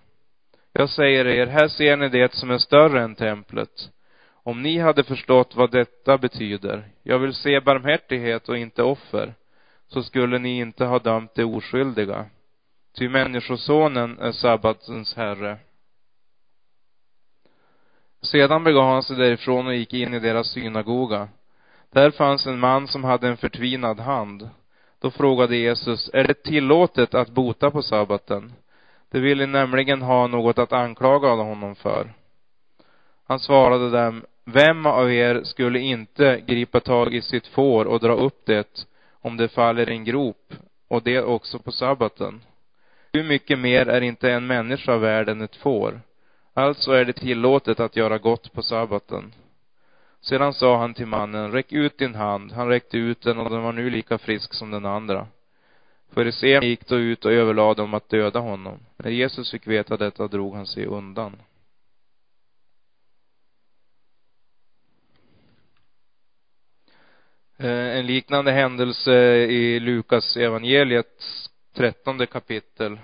Jag 0.73 0.89
säger 0.89 1.27
er, 1.27 1.47
här 1.47 1.67
ser 1.67 1.97
ni 1.97 2.09
det 2.09 2.33
som 2.33 2.51
är 2.51 2.57
större 2.57 3.01
än 3.01 3.15
templet. 3.15 3.89
Om 4.43 4.61
ni 4.61 4.79
hade 4.79 5.03
förstått 5.03 5.55
vad 5.55 5.71
detta 5.71 6.17
betyder, 6.17 6.89
jag 7.03 7.19
vill 7.19 7.33
se 7.33 7.59
barmhärtighet 7.59 8.49
och 8.49 8.57
inte 8.57 8.83
offer, 8.83 9.33
så 9.87 10.03
skulle 10.03 10.39
ni 10.39 10.57
inte 10.57 10.85
ha 10.85 10.99
dömt 10.99 11.35
de 11.35 11.43
oskyldiga. 11.43 12.25
Ty 12.97 13.09
människosonen 13.09 14.19
är 14.19 14.31
sabbatens 14.31 15.15
herre. 15.15 15.57
Sedan 18.21 18.63
begav 18.63 18.93
han 18.93 19.03
sig 19.03 19.17
därifrån 19.17 19.67
och 19.67 19.75
gick 19.75 19.93
in 19.93 20.13
i 20.13 20.19
deras 20.19 20.47
synagoga. 20.47 21.27
Där 21.91 22.11
fanns 22.11 22.47
en 22.47 22.59
man 22.59 22.87
som 22.87 23.03
hade 23.03 23.27
en 23.27 23.37
förtvinad 23.37 23.99
hand. 23.99 24.49
Då 24.99 25.11
frågade 25.11 25.57
Jesus, 25.57 26.09
är 26.13 26.23
det 26.23 26.43
tillåtet 26.43 27.13
att 27.13 27.29
bota 27.29 27.71
på 27.71 27.81
sabbaten? 27.81 28.53
De 29.11 29.19
ville 29.19 29.45
nämligen 29.45 30.01
ha 30.01 30.27
något 30.27 30.57
att 30.57 30.73
anklaga 30.73 31.27
honom 31.27 31.75
för. 31.75 32.13
Han 33.27 33.39
svarade 33.39 33.89
dem, 33.89 34.25
vem 34.45 34.85
av 34.85 35.11
er 35.11 35.43
skulle 35.43 35.79
inte 35.79 36.43
gripa 36.47 36.79
tag 36.79 37.13
i 37.13 37.21
sitt 37.21 37.47
får 37.47 37.85
och 37.85 37.99
dra 37.99 38.13
upp 38.13 38.45
det 38.45 38.87
om 39.11 39.37
det 39.37 39.47
faller 39.47 39.89
i 39.89 39.93
en 39.93 40.03
grop, 40.03 40.53
och 40.87 41.03
det 41.03 41.21
också 41.21 41.59
på 41.59 41.71
sabbaten? 41.71 42.41
Hur 43.15 43.23
mycket 43.23 43.59
mer 43.59 43.85
är 43.85 44.01
inte 44.01 44.31
en 44.31 44.47
människa 44.47 44.97
värd 44.97 45.29
än 45.29 45.41
ett 45.41 45.55
får? 45.55 46.01
Alltså 46.53 46.91
är 46.91 47.05
det 47.05 47.13
tillåtet 47.13 47.79
att 47.79 47.95
göra 47.95 48.17
gott 48.17 48.53
på 48.53 48.61
sabbaten. 48.61 49.33
Sedan 50.21 50.53
sa 50.53 50.77
han 50.77 50.93
till 50.93 51.05
mannen, 51.05 51.51
räck 51.51 51.71
ut 51.71 51.97
din 51.97 52.15
hand. 52.15 52.51
Han 52.51 52.67
räckte 52.67 52.97
ut 52.97 53.21
den 53.21 53.37
och 53.37 53.49
den 53.49 53.63
var 53.63 53.71
nu 53.71 53.89
lika 53.89 54.17
frisk 54.17 54.53
som 54.53 54.71
den 54.71 54.85
andra. 54.85 55.27
Fariséerna 56.13 56.65
gick 56.65 56.87
då 56.87 56.95
ut 56.95 57.25
och 57.25 57.31
överlade 57.31 57.81
om 57.81 57.93
att 57.93 58.09
döda 58.09 58.39
honom. 58.39 58.79
När 58.97 59.11
Jesus 59.11 59.51
fick 59.51 59.67
veta 59.67 59.97
detta 59.97 60.27
drog 60.27 60.55
han 60.55 60.67
sig 60.67 60.85
undan. 60.85 61.35
Eh, 67.57 67.97
en 67.97 68.05
liknande 68.05 68.51
händelse 68.51 69.13
i 69.35 69.79
Lukas 69.79 70.37
evangeliets 70.37 71.44
trettonde 71.75 72.25
kapitel. 72.25 72.99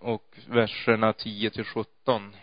Och 0.00 0.38
verserna 0.48 1.12
10 1.12 1.50
till 1.50 1.64
17. 1.64 2.36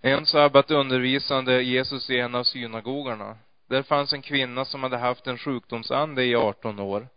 En 0.00 0.26
sabbat 0.26 0.70
undervisande 0.70 1.62
Jesus 1.62 2.10
i 2.10 2.18
en 2.18 2.34
av 2.34 2.44
synagogorna. 2.44 3.38
Där 3.66 3.82
fanns 3.82 4.12
en 4.12 4.22
kvinna 4.22 4.64
som 4.64 4.82
hade 4.82 4.96
haft 4.96 5.26
en 5.26 5.38
sjukdomsande 5.38 6.24
i 6.24 6.34
18 6.34 6.78
år. 6.78 7.08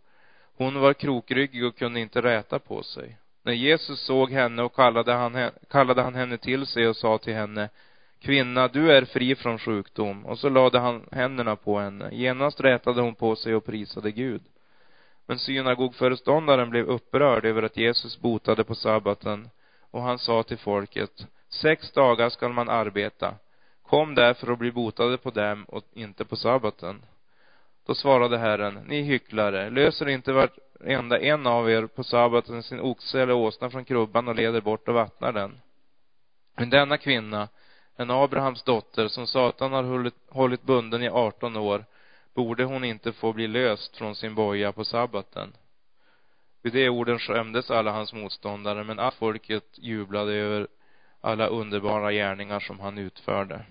Hon 0.56 0.80
var 0.80 0.92
krokryggig 0.92 1.64
och 1.64 1.76
kunde 1.76 2.00
inte 2.00 2.22
räta 2.22 2.58
på 2.58 2.82
sig. 2.82 3.18
När 3.42 3.52
Jesus 3.52 4.00
såg 4.00 4.30
henne 4.30 4.62
och 4.62 4.74
kallade 4.74 5.12
han, 5.12 5.50
kallade 5.70 6.02
han 6.02 6.14
henne 6.14 6.38
till 6.38 6.66
sig 6.66 6.88
och 6.88 6.96
sa 6.96 7.18
till 7.18 7.34
henne, 7.34 7.68
Kvinna, 8.20 8.68
du 8.68 8.92
är 8.92 9.04
fri 9.04 9.34
från 9.34 9.58
sjukdom. 9.58 10.26
Och 10.26 10.38
så 10.38 10.48
lade 10.48 10.78
han 10.78 11.02
händerna 11.12 11.56
på 11.56 11.78
henne. 11.78 12.08
Genast 12.12 12.60
rätade 12.60 13.00
hon 13.00 13.14
på 13.14 13.36
sig 13.36 13.54
och 13.54 13.64
prisade 13.64 14.10
Gud. 14.10 14.42
Men 15.26 15.38
synagogföreståndaren 15.38 16.70
blev 16.70 16.86
upprörd 16.86 17.44
över 17.44 17.62
att 17.62 17.76
Jesus 17.76 18.20
botade 18.20 18.64
på 18.64 18.74
sabbaten 18.74 19.50
och 19.90 20.02
han 20.02 20.18
sa 20.18 20.42
till 20.42 20.58
folket, 20.58 21.26
sex 21.48 21.92
dagar 21.92 22.28
skall 22.28 22.52
man 22.52 22.68
arbeta. 22.68 23.34
Kom 23.82 24.14
därför 24.14 24.50
och 24.50 24.58
bli 24.58 24.72
botade 24.72 25.18
på 25.18 25.30
dem 25.30 25.64
och 25.64 25.84
inte 25.92 26.24
på 26.24 26.36
sabbaten. 26.36 27.02
Då 27.86 27.94
svarade 27.94 28.38
Herren, 28.38 28.74
ni 28.74 29.02
hycklare, 29.02 29.70
löser 29.70 30.08
inte 30.08 30.32
varenda 30.32 31.20
en 31.20 31.46
av 31.46 31.70
er 31.70 31.86
på 31.86 32.04
sabbaten 32.04 32.62
sin 32.62 32.80
oxe 32.80 33.22
eller 33.22 33.34
åsna 33.34 33.70
från 33.70 33.84
krubban 33.84 34.28
och 34.28 34.34
leder 34.34 34.60
bort 34.60 34.88
och 34.88 34.94
vattnar 34.94 35.32
den. 35.32 35.60
Men 36.56 36.70
denna 36.70 36.98
kvinna, 36.98 37.48
en 37.96 38.10
Abrahams 38.10 38.62
dotter 38.62 39.08
som 39.08 39.26
Satan 39.26 39.72
har 39.72 40.12
hållit, 40.28 40.62
bunden 40.62 41.02
i 41.02 41.08
18 41.08 41.56
år, 41.56 41.84
borde 42.34 42.64
hon 42.64 42.84
inte 42.84 43.12
få 43.12 43.32
bli 43.32 43.48
löst 43.48 43.96
från 43.96 44.14
sin 44.14 44.34
boja 44.34 44.72
på 44.72 44.84
sabbaten. 44.84 45.52
Vid 46.62 46.72
de 46.72 46.88
orden 46.88 47.18
skämdes 47.18 47.70
alla 47.70 47.92
hans 47.92 48.12
motståndare, 48.12 48.84
men 48.84 48.98
allt 48.98 49.14
folket 49.14 49.78
jublade 49.78 50.32
över 50.32 50.66
alla 51.20 51.46
underbara 51.46 52.12
gärningar 52.12 52.60
som 52.60 52.80
han 52.80 52.98
utförde. 52.98 53.64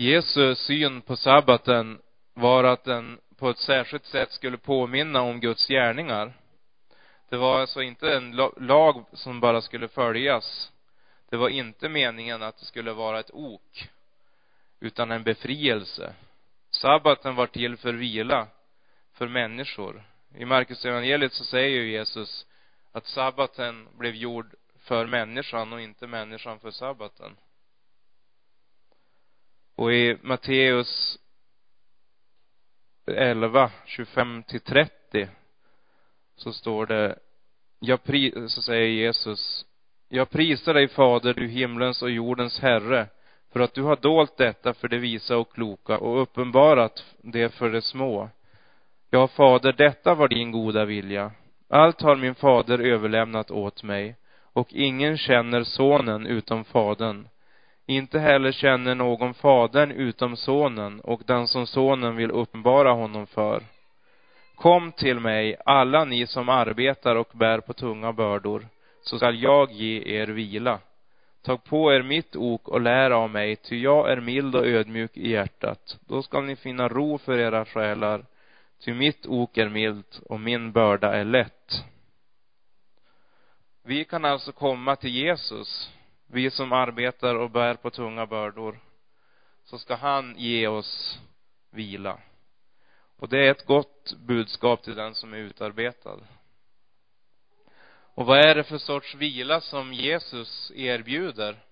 Jesu 0.00 0.54
syn 0.54 1.00
på 1.00 1.16
sabbaten 1.16 1.98
var 2.34 2.64
att 2.64 2.84
den 2.84 3.20
på 3.36 3.50
ett 3.50 3.58
särskilt 3.58 4.04
sätt 4.04 4.32
skulle 4.32 4.56
påminna 4.56 5.22
om 5.22 5.40
Guds 5.40 5.68
gärningar. 5.68 6.32
Det 7.28 7.36
var 7.36 7.60
alltså 7.60 7.82
inte 7.82 8.12
en 8.14 8.36
lag 8.56 9.04
som 9.12 9.40
bara 9.40 9.60
skulle 9.60 9.88
följas. 9.88 10.72
Det 11.30 11.36
var 11.36 11.48
inte 11.48 11.88
meningen 11.88 12.42
att 12.42 12.58
det 12.58 12.64
skulle 12.64 12.92
vara 12.92 13.20
ett 13.20 13.30
ok, 13.32 13.90
utan 14.80 15.10
en 15.10 15.22
befrielse. 15.22 16.14
Sabbaten 16.70 17.34
var 17.34 17.46
till 17.46 17.76
för 17.76 17.92
vila, 17.92 18.46
för 19.12 19.28
människor. 19.28 20.02
I 20.34 20.44
Markus 20.44 20.84
evangeliet 20.84 21.32
så 21.32 21.44
säger 21.44 21.68
ju 21.68 21.90
Jesus 21.90 22.46
att 22.92 23.06
sabbaten 23.06 23.88
blev 23.98 24.14
gjord 24.14 24.54
för 24.78 25.06
människan 25.06 25.72
och 25.72 25.80
inte 25.80 26.06
människan 26.06 26.60
för 26.60 26.70
sabbaten. 26.70 27.36
Och 29.78 29.92
i 29.92 30.16
Matteus 30.22 31.18
11, 33.06 33.70
25 33.84 34.42
till 34.42 34.60
30 34.60 35.28
så 36.36 36.52
står 36.52 36.86
det, 36.86 37.18
jag 37.78 38.04
pri, 38.04 38.48
så 38.48 38.62
säger 38.62 38.88
Jesus, 38.88 39.66
jag 40.08 40.30
prisar 40.30 40.74
dig 40.74 40.88
fader, 40.88 41.34
du 41.34 41.48
himlens 41.48 42.02
och 42.02 42.10
jordens 42.10 42.60
herre, 42.60 43.06
för 43.52 43.60
att 43.60 43.74
du 43.74 43.82
har 43.82 43.96
dolt 43.96 44.36
detta 44.36 44.74
för 44.74 44.88
det 44.88 44.98
visa 44.98 45.36
och 45.36 45.52
kloka 45.52 45.98
och 45.98 46.22
uppenbarat 46.22 47.04
det 47.22 47.54
för 47.54 47.70
de 47.70 47.82
små. 47.82 48.30
Ja, 49.10 49.28
fader, 49.28 49.72
detta 49.72 50.14
var 50.14 50.28
din 50.28 50.52
goda 50.52 50.84
vilja. 50.84 51.32
Allt 51.68 52.00
har 52.00 52.16
min 52.16 52.34
fader 52.34 52.78
överlämnat 52.78 53.50
åt 53.50 53.82
mig, 53.82 54.16
och 54.52 54.72
ingen 54.72 55.18
känner 55.18 55.64
sonen 55.64 56.26
utom 56.26 56.64
fadern 56.64 57.28
inte 57.88 58.18
heller 58.18 58.52
känner 58.52 58.94
någon 58.94 59.34
fadern 59.34 59.90
utom 59.90 60.36
sonen 60.36 61.00
och 61.00 61.22
den 61.26 61.48
som 61.48 61.66
sonen 61.66 62.16
vill 62.16 62.30
uppenbara 62.30 62.92
honom 62.92 63.26
för. 63.26 63.62
Kom 64.54 64.92
till 64.92 65.20
mig, 65.20 65.56
alla 65.64 66.04
ni 66.04 66.26
som 66.26 66.48
arbetar 66.48 67.16
och 67.16 67.28
bär 67.32 67.60
på 67.60 67.72
tunga 67.72 68.12
bördor, 68.12 68.68
så 69.02 69.16
skall 69.16 69.42
jag 69.42 69.72
ge 69.72 70.20
er 70.20 70.26
vila. 70.26 70.78
Tag 71.42 71.64
på 71.64 71.92
er 71.92 72.02
mitt 72.02 72.36
ok 72.36 72.68
och 72.68 72.80
lär 72.80 73.10
av 73.10 73.30
mig, 73.30 73.56
ty 73.56 73.80
jag 73.80 74.12
är 74.12 74.20
mild 74.20 74.54
och 74.54 74.66
ödmjuk 74.66 75.16
i 75.16 75.30
hjärtat. 75.30 75.98
Då 76.08 76.22
skall 76.22 76.44
ni 76.44 76.56
finna 76.56 76.88
ro 76.88 77.18
för 77.18 77.38
era 77.38 77.64
själar, 77.64 78.24
ty 78.84 78.94
mitt 78.94 79.26
ok 79.26 79.58
är 79.58 79.68
milt 79.68 80.20
och 80.28 80.40
min 80.40 80.72
börda 80.72 81.12
är 81.14 81.24
lätt. 81.24 81.84
Vi 83.84 84.04
kan 84.04 84.24
alltså 84.24 84.52
komma 84.52 84.96
till 84.96 85.14
Jesus 85.14 85.92
vi 86.30 86.50
som 86.50 86.72
arbetar 86.72 87.34
och 87.34 87.50
bär 87.50 87.74
på 87.74 87.90
tunga 87.90 88.26
bördor, 88.26 88.80
så 89.64 89.78
ska 89.78 89.94
han 89.94 90.34
ge 90.38 90.66
oss 90.66 91.20
vila. 91.70 92.18
Och 93.16 93.28
det 93.28 93.46
är 93.46 93.50
ett 93.50 93.66
gott 93.66 94.14
budskap 94.18 94.82
till 94.82 94.94
den 94.94 95.14
som 95.14 95.32
är 95.32 95.38
utarbetad. 95.38 96.18
Och 98.14 98.26
vad 98.26 98.38
är 98.38 98.54
det 98.54 98.64
för 98.64 98.78
sorts 98.78 99.14
vila 99.14 99.60
som 99.60 99.92
Jesus 99.92 100.72
erbjuder? 100.74 101.64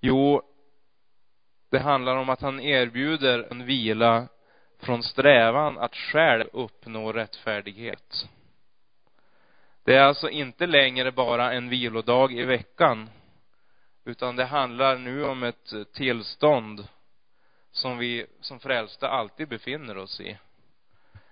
Jo, 0.00 0.42
det 1.70 1.78
handlar 1.78 2.16
om 2.16 2.28
att 2.28 2.40
han 2.40 2.60
erbjuder 2.60 3.48
en 3.50 3.66
vila 3.66 4.28
från 4.78 5.02
strävan 5.02 5.78
att 5.78 5.94
själv 5.94 6.44
uppnå 6.52 7.12
rättfärdighet. 7.12 8.28
Det 9.88 9.96
är 9.96 10.00
alltså 10.00 10.30
inte 10.30 10.66
längre 10.66 11.12
bara 11.12 11.52
en 11.52 11.68
vilodag 11.68 12.32
i 12.32 12.44
veckan, 12.44 13.10
utan 14.04 14.36
det 14.36 14.44
handlar 14.44 14.98
nu 14.98 15.24
om 15.24 15.42
ett 15.42 15.72
tillstånd 15.92 16.88
som 17.70 17.98
vi 17.98 18.26
som 18.40 18.60
frälsta 18.60 19.08
alltid 19.08 19.48
befinner 19.48 19.96
oss 19.96 20.20
i. 20.20 20.38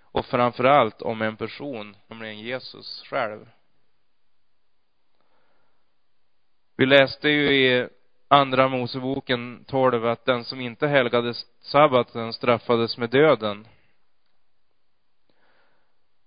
Och 0.01 0.27
framför 0.27 0.64
allt 0.64 1.03
om 1.03 1.23
en 1.23 1.37
person, 1.37 1.97
nämligen 2.07 2.38
Jesus 2.38 3.03
själv. 3.07 3.49
Vi 6.77 6.87
läste 6.87 7.29
ju 7.29 7.51
i 7.51 7.88
Andra 8.29 8.69
Moseboken 8.69 9.64
12 9.69 10.07
att 10.07 10.25
den 10.25 10.45
som 10.45 10.61
inte 10.61 10.87
helgade 10.87 11.35
sabbaten 11.61 12.33
straffades 12.33 12.99
med 12.99 13.11
döden. 13.11 13.69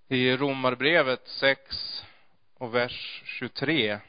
I 0.07 0.37
Romarbrevet 0.37 1.27
6 1.27 2.05
och 2.59 2.75
vers 2.75 3.21
23 3.25 3.99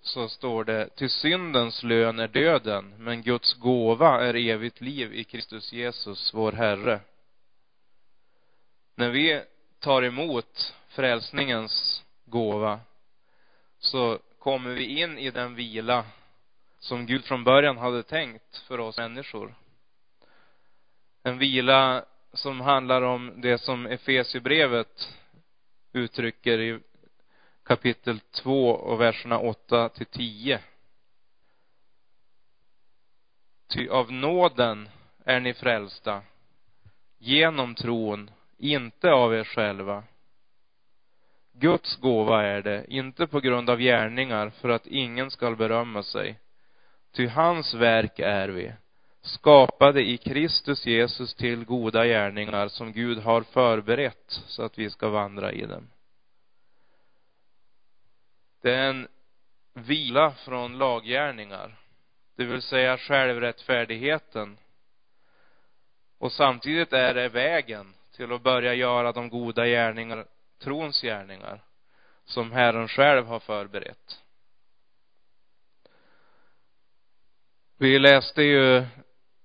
så 0.00 0.28
står 0.28 0.64
det, 0.64 0.88
till 0.96 1.10
syndens 1.10 1.82
lön 1.82 2.18
är 2.18 2.28
döden, 2.28 2.94
men 2.98 3.22
Guds 3.22 3.54
gåva 3.54 4.24
är 4.24 4.36
evigt 4.36 4.80
liv 4.80 5.14
i 5.14 5.24
Kristus 5.24 5.72
Jesus, 5.72 6.34
vår 6.34 6.52
Herre. 6.52 7.00
När 8.94 9.10
vi 9.10 9.42
tar 9.78 10.02
emot 10.02 10.74
frälsningens 10.88 12.04
gåva 12.24 12.80
så 13.78 14.18
kommer 14.38 14.70
vi 14.70 15.00
in 15.00 15.18
i 15.18 15.30
den 15.30 15.54
vila 15.54 16.04
som 16.78 17.06
Gud 17.06 17.24
från 17.24 17.44
början 17.44 17.78
hade 17.78 18.02
tänkt 18.02 18.56
för 18.56 18.80
oss 18.80 18.98
människor. 18.98 19.54
En 21.22 21.38
vila 21.38 22.04
som 22.32 22.60
handlar 22.60 23.02
om 23.02 23.32
det 23.36 23.58
som 23.58 23.86
Efesierbrevet 23.86 25.14
uttrycker 25.94 26.58
i 26.58 26.80
kapitel 27.64 28.20
2 28.20 28.70
och 28.70 29.00
verserna 29.00 29.38
8 29.38 29.88
till 29.88 30.06
10. 30.06 30.60
Ty 33.74 33.88
av 33.88 34.12
nåden 34.12 34.88
är 35.24 35.40
ni 35.40 35.54
frälsta 35.54 36.22
genom 37.18 37.74
tron, 37.74 38.30
inte 38.58 39.12
av 39.12 39.34
er 39.34 39.44
själva. 39.44 40.04
Guds 41.52 41.96
gåva 41.96 42.42
är 42.42 42.62
det, 42.62 42.84
inte 42.88 43.26
på 43.26 43.40
grund 43.40 43.70
av 43.70 43.78
gärningar 43.78 44.50
för 44.50 44.68
att 44.68 44.86
ingen 44.86 45.30
skall 45.30 45.56
berömma 45.56 46.02
sig. 46.02 46.38
Ty 47.12 47.26
hans 47.26 47.74
verk 47.74 48.18
är 48.18 48.48
vi, 48.48 48.72
skapade 49.24 50.02
i 50.02 50.16
Kristus 50.16 50.86
Jesus 50.86 51.34
till 51.34 51.64
goda 51.64 52.06
gärningar 52.06 52.68
som 52.68 52.92
Gud 52.92 53.18
har 53.18 53.42
förberett 53.42 54.42
så 54.46 54.62
att 54.62 54.78
vi 54.78 54.90
ska 54.90 55.08
vandra 55.08 55.52
i 55.52 55.66
dem. 55.66 55.90
Det 58.62 58.74
är 58.74 58.90
en 58.90 59.08
vila 59.74 60.32
från 60.32 60.78
laggärningar, 60.78 61.78
det 62.36 62.44
vill 62.44 62.62
säga 62.62 62.98
självrättfärdigheten. 62.98 64.58
Och 66.18 66.32
samtidigt 66.32 66.92
är 66.92 67.14
det 67.14 67.28
vägen 67.28 67.94
till 68.16 68.32
att 68.32 68.42
börja 68.42 68.74
göra 68.74 69.12
de 69.12 69.28
goda 69.28 69.66
gärningar, 69.66 70.26
trons 70.58 71.02
gärningar, 71.02 71.60
som 72.24 72.52
Herren 72.52 72.88
själv 72.88 73.26
har 73.26 73.40
förberett. 73.40 74.20
Vi 77.76 77.98
läste 77.98 78.42
ju 78.42 78.84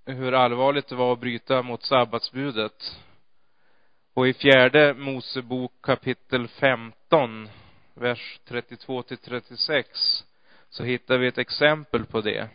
hur 0.05 0.33
allvarligt 0.33 0.88
det 0.88 0.95
var 0.95 1.13
att 1.13 1.19
bryta 1.19 1.62
mot 1.62 1.83
sabbatsbudet. 1.83 2.99
Och 4.13 4.27
i 4.27 4.33
fjärde 4.33 4.93
Mosebok 4.93 5.71
kapitel 5.81 6.47
15, 6.47 7.49
vers 7.93 8.39
32 8.47 9.03
till 9.03 9.17
36, 9.17 10.23
så 10.69 10.83
hittar 10.83 11.17
vi 11.17 11.27
ett 11.27 11.38
exempel 11.38 12.05
på 12.05 12.21
det. 12.21 12.49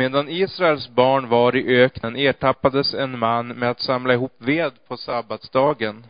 Medan 0.00 0.28
Israels 0.28 0.88
barn 0.88 1.28
var 1.28 1.56
i 1.56 1.76
öknen 1.82 2.16
ertappades 2.16 2.94
en 2.94 3.18
man 3.18 3.48
med 3.48 3.70
att 3.70 3.80
samla 3.80 4.14
ihop 4.14 4.34
ved 4.38 4.72
på 4.88 4.96
sabbatsdagen. 4.96 6.06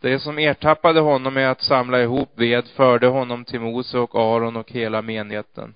De 0.00 0.18
som 0.18 0.38
ertappade 0.38 1.00
honom 1.00 1.34
med 1.34 1.50
att 1.50 1.62
samla 1.62 2.02
ihop 2.02 2.28
ved 2.34 2.68
förde 2.68 3.06
honom 3.06 3.44
till 3.44 3.60
Mose 3.60 3.98
och 3.98 4.14
Aron 4.14 4.56
och 4.56 4.72
hela 4.72 5.02
menigheten. 5.02 5.74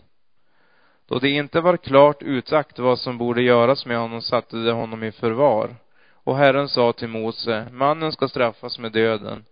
Då 1.09 1.19
det 1.19 1.29
inte 1.29 1.61
var 1.61 1.77
klart 1.77 2.23
utsagt 2.23 2.79
vad 2.79 2.99
som 2.99 3.19
borde 3.19 3.43
göras 3.43 3.87
med 3.87 3.99
honom 3.99 4.23
satte 4.23 4.57
de 4.57 4.73
honom 4.73 5.03
i 5.03 5.13
förvar. 5.13 5.77
Och 6.13 6.37
Herren 6.37 6.69
sa 6.69 6.93
till 6.93 7.09
Mose, 7.09 7.67
mannen 7.73 8.13
ska 8.13 8.29
straffas 8.29 8.79
med 8.79 8.93
döden. 8.93 9.45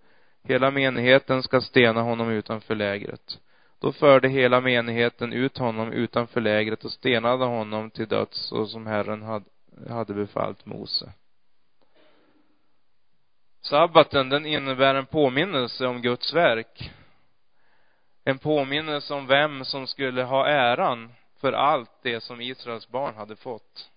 Hela 0.45 0.71
menigheten 0.71 1.43
ska 1.43 1.61
stena 1.61 2.03
honom 2.03 2.31
utanför 2.31 2.75
lägret. 2.75 3.39
Då 3.87 3.93
förde 3.93 4.29
hela 4.29 4.61
menigheten 4.61 5.33
ut 5.33 5.59
honom 5.59 5.93
utanför 5.93 6.41
lägret 6.41 6.85
och 6.85 6.93
stenade 6.93 7.45
honom 7.45 7.91
till 7.91 8.09
döds 8.09 8.39
så 8.39 8.67
som 8.67 8.87
Herren 8.87 9.23
hade 9.89 10.15
befallt 10.15 10.67
Mose. 10.67 11.13
Sabbaten, 13.61 14.29
den 14.29 14.47
innebär 14.47 14.95
en 14.95 15.07
påminnelse 15.07 15.87
om 15.87 16.03
Guds 16.03 16.35
verk. 16.35 16.91
En 18.25 18.39
påminnelse 18.39 19.15
om 19.15 19.27
vem 19.27 19.65
som 19.65 19.87
skulle 19.87 20.23
ha 20.23 20.47
äran 20.47 21.13
för 21.41 21.53
allt 21.53 21.91
det 22.03 22.21
som 22.21 22.41
Israels 22.41 22.89
barn 22.89 23.15
hade 23.15 23.37
fått. 23.37 23.91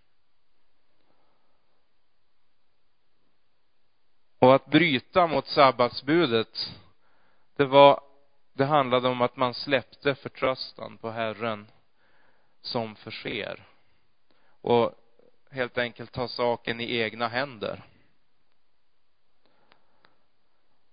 Och 4.40 4.56
att 4.56 4.66
bryta 4.66 5.28
mot 5.28 5.48
sabbatsbudet, 5.48 6.74
det 7.56 7.66
var 7.66 8.09
det 8.60 8.66
handlade 8.66 9.08
om 9.08 9.22
att 9.22 9.38
man 9.38 9.54
släppte 9.54 10.16
förtröstan 10.16 10.98
på 10.98 11.10
Herren 11.10 11.68
som 12.62 12.96
förser. 12.96 13.68
Och 14.62 14.94
helt 15.52 15.78
enkelt 15.78 16.12
ta 16.12 16.28
saken 16.28 16.80
i 16.82 16.98
egna 16.98 17.28
händer. 17.28 17.84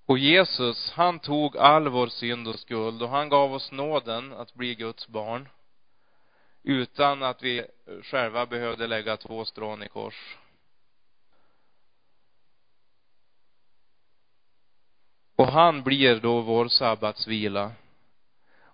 Och 0.07 0.19
Jesus, 0.19 0.91
han 0.91 1.19
tog 1.19 1.57
all 1.57 1.89
vår 1.89 2.07
synd 2.07 2.49
och 2.49 2.59
skuld 2.59 3.03
och 3.03 3.09
han 3.09 3.29
gav 3.29 3.55
oss 3.55 3.73
nåden 3.73 4.33
att 4.33 4.55
bli 4.55 4.75
Guds 4.75 5.09
barn 5.09 5.49
utan 6.63 7.23
att 7.23 7.43
vi 7.43 7.67
själva 8.03 8.47
behövde 8.47 8.87
lägga 8.87 9.17
två 9.17 9.45
strån 9.45 9.83
i 9.83 9.89
kors. 9.89 10.37
Och 15.37 15.47
han 15.47 15.83
blir 15.83 16.21
då 16.21 16.41
vår 16.41 16.69
sabbatsvila. 16.69 17.73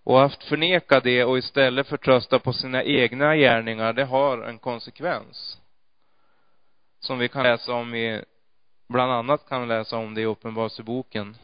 Och 0.05 0.25
att 0.25 0.45
förneka 0.45 1.01
det 1.01 1.25
och 1.25 1.39
istället 1.39 1.87
förtrösta 1.87 2.39
på 2.39 2.53
sina 2.53 2.85
egna 2.85 3.37
gärningar, 3.37 3.93
det 3.93 4.05
har 4.05 4.39
en 4.39 4.59
konsekvens. 4.59 5.59
Som 7.01 7.19
vi 7.19 7.29
kan 7.29 7.43
läsa 7.43 7.73
om 7.73 7.95
i, 7.95 8.25
bland 8.89 9.13
annat 9.13 9.49
kan 9.49 9.61
vi 9.61 9.69
läsa 9.69 9.97
om 9.97 10.15
det 10.15 10.21
i 10.21 10.25
Uppenbarelseboken, 10.25 11.37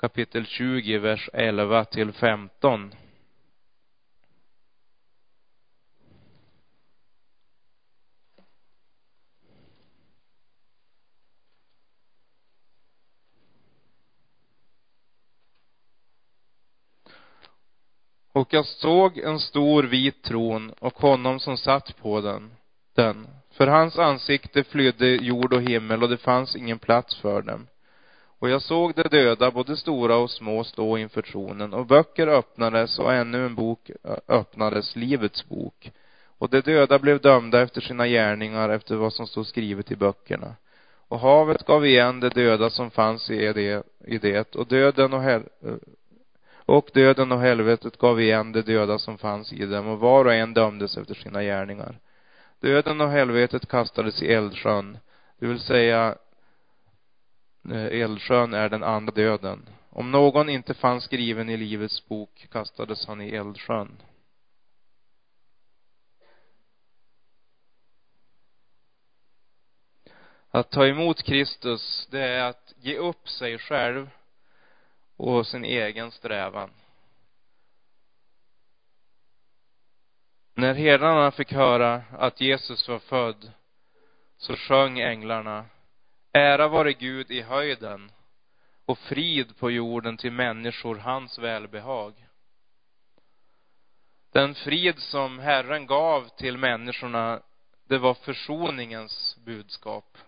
kapitel 0.00 0.46
20, 0.46 0.98
vers 0.98 1.30
11 1.32 1.84
till 1.84 2.12
15. 2.12 2.94
Och 18.38 18.54
jag 18.54 18.66
såg 18.66 19.18
en 19.18 19.40
stor 19.40 19.82
vit 19.82 20.22
tron 20.22 20.72
och 20.78 20.98
honom 20.98 21.40
som 21.40 21.56
satt 21.56 21.96
på 21.96 22.20
den, 22.20 22.50
den. 22.94 23.26
För 23.50 23.66
hans 23.66 23.98
ansikte 23.98 24.64
flydde 24.64 25.06
jord 25.06 25.52
och 25.52 25.62
himmel 25.62 26.02
och 26.02 26.08
det 26.08 26.16
fanns 26.16 26.56
ingen 26.56 26.78
plats 26.78 27.16
för 27.16 27.42
dem. 27.42 27.66
Och 28.38 28.48
jag 28.48 28.62
såg 28.62 28.94
de 28.94 29.02
döda, 29.02 29.50
både 29.50 29.76
stora 29.76 30.16
och 30.16 30.30
små, 30.30 30.64
stå 30.64 30.98
inför 30.98 31.22
tronen 31.22 31.74
och 31.74 31.86
böcker 31.86 32.26
öppnades 32.26 32.98
och 32.98 33.14
ännu 33.14 33.46
en 33.46 33.54
bok 33.54 33.90
öppnades, 34.28 34.96
Livets 34.96 35.48
bok. 35.48 35.92
Och 36.38 36.48
de 36.50 36.60
döda 36.60 36.98
blev 36.98 37.20
dömda 37.20 37.62
efter 37.62 37.80
sina 37.80 38.06
gärningar, 38.06 38.68
efter 38.68 38.94
vad 38.96 39.12
som 39.12 39.26
stod 39.26 39.46
skrivet 39.46 39.90
i 39.90 39.96
böckerna. 39.96 40.54
Och 41.08 41.20
havet 41.20 41.66
gav 41.66 41.86
igen 41.86 42.20
de 42.20 42.28
döda 42.28 42.70
som 42.70 42.90
fanns 42.90 43.30
i 43.30 43.52
det, 43.52 43.86
i 44.06 44.18
det 44.18 44.56
och 44.56 44.66
döden 44.66 45.12
och 45.12 45.22
hel, 45.22 45.42
och 46.68 46.90
döden 46.94 47.32
och 47.32 47.40
helvetet 47.40 47.96
gav 47.96 48.20
igen 48.20 48.52
de 48.52 48.62
döda 48.62 48.98
som 48.98 49.18
fanns 49.18 49.52
i 49.52 49.66
dem 49.66 49.86
och 49.86 49.98
var 49.98 50.24
och 50.24 50.34
en 50.34 50.54
dömdes 50.54 50.96
efter 50.96 51.14
sina 51.14 51.42
gärningar. 51.42 51.98
Döden 52.60 53.00
och 53.00 53.10
helvetet 53.10 53.68
kastades 53.68 54.22
i 54.22 54.32
eldsjön, 54.32 54.98
det 55.38 55.46
vill 55.46 55.60
säga 55.60 56.16
eh, 57.70 58.00
eldsjön 58.00 58.54
är 58.54 58.68
den 58.68 58.82
andra 58.82 59.14
döden. 59.14 59.68
Om 59.90 60.10
någon 60.10 60.48
inte 60.48 60.74
fanns 60.74 61.04
skriven 61.04 61.48
i 61.48 61.56
livets 61.56 62.08
bok 62.08 62.46
kastades 62.50 63.06
han 63.06 63.20
i 63.20 63.28
eldsjön. 63.28 64.02
Att 70.50 70.70
ta 70.70 70.86
emot 70.86 71.22
Kristus, 71.22 72.08
det 72.10 72.20
är 72.20 72.44
att 72.44 72.74
ge 72.76 72.96
upp 72.96 73.28
sig 73.28 73.58
själv 73.58 74.10
och 75.18 75.46
sin 75.46 75.64
egen 75.64 76.10
strävan. 76.10 76.70
När 80.54 80.74
herdarna 80.74 81.30
fick 81.30 81.52
höra 81.52 82.02
att 82.12 82.40
Jesus 82.40 82.88
var 82.88 82.98
född 82.98 83.52
så 84.36 84.56
sjöng 84.56 85.00
änglarna 85.00 85.64
Ära 86.32 86.68
vare 86.68 86.92
Gud 86.92 87.30
i 87.30 87.42
höjden 87.42 88.12
och 88.84 88.98
frid 88.98 89.58
på 89.58 89.70
jorden 89.70 90.16
till 90.16 90.32
människor 90.32 90.96
hans 90.96 91.38
välbehag. 91.38 92.14
Den 94.32 94.54
frid 94.54 94.98
som 94.98 95.38
Herren 95.38 95.86
gav 95.86 96.28
till 96.28 96.58
människorna, 96.58 97.42
det 97.84 97.98
var 97.98 98.14
försoningens 98.14 99.36
budskap. 99.44 100.18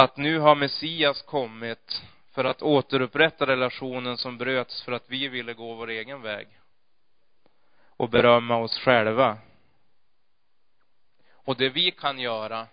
Att 0.00 0.16
nu 0.16 0.38
har 0.38 0.54
Messias 0.54 1.22
kommit 1.22 2.02
för 2.30 2.44
att 2.44 2.62
återupprätta 2.62 3.46
relationen 3.46 4.16
som 4.16 4.38
bröts 4.38 4.82
för 4.82 4.92
att 4.92 5.10
vi 5.10 5.28
ville 5.28 5.54
gå 5.54 5.74
vår 5.74 5.90
egen 5.90 6.22
väg 6.22 6.48
och 7.96 8.08
berömma 8.08 8.56
oss 8.56 8.78
själva. 8.78 9.38
Och 11.30 11.56
det 11.56 11.68
vi 11.68 11.90
kan 11.90 12.18
göra, 12.18 12.66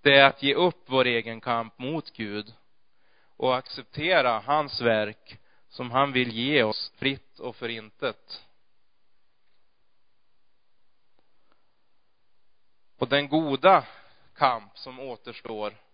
det 0.00 0.16
är 0.16 0.24
att 0.24 0.42
ge 0.42 0.54
upp 0.54 0.82
vår 0.86 1.04
egen 1.04 1.40
kamp 1.40 1.78
mot 1.78 2.12
Gud 2.12 2.54
och 3.36 3.56
acceptera 3.56 4.38
hans 4.38 4.80
verk 4.80 5.38
som 5.68 5.90
han 5.90 6.12
vill 6.12 6.32
ge 6.32 6.62
oss 6.62 6.92
fritt 6.96 7.38
och 7.38 7.56
förintet. 7.56 8.46
Och 12.98 13.08
den 13.08 13.28
goda 13.28 13.84
kamp 14.34 14.78
som 14.78 15.00
återstår, 15.00 15.85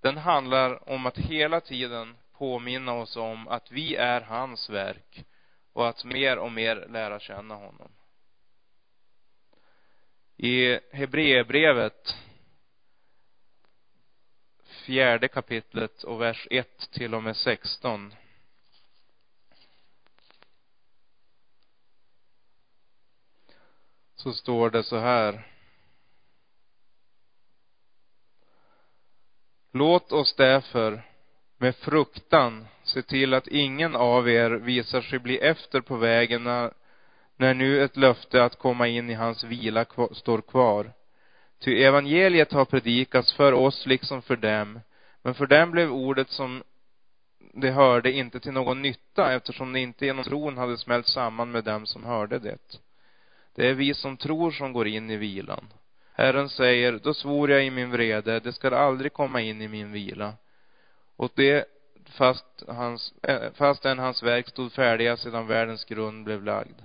den 0.00 0.16
handlar 0.16 0.88
om 0.88 1.06
att 1.06 1.18
hela 1.18 1.60
tiden 1.60 2.16
påminna 2.32 2.92
oss 2.92 3.16
om 3.16 3.48
att 3.48 3.70
vi 3.70 3.96
är 3.96 4.20
hans 4.20 4.70
verk 4.70 5.24
och 5.72 5.88
att 5.88 6.04
mer 6.04 6.38
och 6.38 6.52
mer 6.52 6.86
lära 6.88 7.20
känna 7.20 7.54
honom. 7.54 7.92
I 10.36 10.78
Hebreerbrevet 10.92 12.16
fjärde 14.64 15.28
kapitlet 15.28 16.02
och 16.02 16.20
vers 16.20 16.46
1 16.50 16.90
till 16.90 17.14
och 17.14 17.22
med 17.22 17.36
16 17.36 18.14
så 24.14 24.32
står 24.32 24.70
det 24.70 24.82
så 24.82 24.98
här. 24.98 25.49
Låt 29.72 30.12
oss 30.12 30.34
därför 30.34 31.02
med 31.58 31.76
fruktan 31.76 32.66
se 32.82 33.02
till 33.02 33.34
att 33.34 33.46
ingen 33.46 33.96
av 33.96 34.28
er 34.28 34.50
visar 34.50 35.00
sig 35.00 35.18
bli 35.18 35.38
efter 35.38 35.80
på 35.80 35.96
vägen 35.96 36.44
när, 36.44 36.72
när 37.36 37.54
nu 37.54 37.82
ett 37.82 37.96
löfte 37.96 38.44
att 38.44 38.58
komma 38.58 38.88
in 38.88 39.10
i 39.10 39.14
hans 39.14 39.44
vila 39.44 39.86
står 40.12 40.40
kvar. 40.40 40.92
Ty 41.58 41.82
evangeliet 41.82 42.52
har 42.52 42.64
predikats 42.64 43.32
för 43.32 43.52
oss 43.52 43.86
liksom 43.86 44.22
för 44.22 44.36
dem, 44.36 44.80
men 45.22 45.34
för 45.34 45.46
dem 45.46 45.70
blev 45.70 45.92
ordet 45.92 46.30
som 46.30 46.62
de 47.52 47.70
hörde 47.70 48.12
inte 48.12 48.40
till 48.40 48.52
någon 48.52 48.82
nytta 48.82 49.34
eftersom 49.34 49.72
det 49.72 49.80
inte 49.80 50.06
genom 50.06 50.24
tron 50.24 50.58
hade 50.58 50.78
smält 50.78 51.06
samman 51.06 51.50
med 51.50 51.64
dem 51.64 51.86
som 51.86 52.04
hörde 52.04 52.38
det. 52.38 52.80
Det 53.54 53.68
är 53.68 53.74
vi 53.74 53.94
som 53.94 54.16
tror 54.16 54.50
som 54.50 54.72
går 54.72 54.86
in 54.86 55.10
i 55.10 55.16
vilan. 55.16 55.66
Herren 56.20 56.48
säger, 56.48 57.00
då 57.02 57.14
svor 57.14 57.50
jag 57.50 57.64
i 57.64 57.70
min 57.70 57.90
vrede, 57.90 58.40
det 58.40 58.52
skall 58.52 58.74
aldrig 58.74 59.12
komma 59.12 59.40
in 59.40 59.62
i 59.62 59.68
min 59.68 59.92
vila. 59.92 60.32
Och 61.16 61.30
det 61.34 61.64
fast 62.10 62.62
hans, 62.68 63.14
eh, 63.22 63.52
fastän 63.52 63.98
hans 63.98 64.22
verk 64.22 64.48
stod 64.48 64.72
färdiga 64.72 65.16
sedan 65.16 65.46
världens 65.46 65.84
grund 65.84 66.24
blev 66.24 66.44
lagd. 66.44 66.80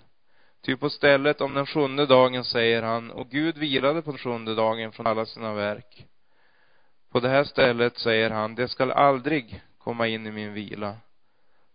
Ty 0.65 0.75
på 0.75 0.89
stället 0.89 1.41
om 1.41 1.53
den 1.53 1.65
sjunde 1.65 2.05
dagen 2.05 2.43
säger 2.43 2.83
han, 2.83 3.11
och 3.11 3.29
Gud 3.29 3.57
vilade 3.57 4.01
på 4.01 4.11
den 4.11 4.17
sjunde 4.17 4.55
dagen 4.55 4.91
från 4.91 5.07
alla 5.07 5.25
sina 5.25 5.53
verk. 5.53 6.05
På 7.11 7.19
det 7.19 7.29
här 7.29 7.43
stället 7.43 7.97
säger 7.97 8.29
han, 8.29 8.55
det 8.55 8.67
skall 8.67 8.91
aldrig 8.91 9.63
komma 9.77 10.07
in 10.07 10.27
i 10.27 10.31
min 10.31 10.53
vila. 10.53 10.95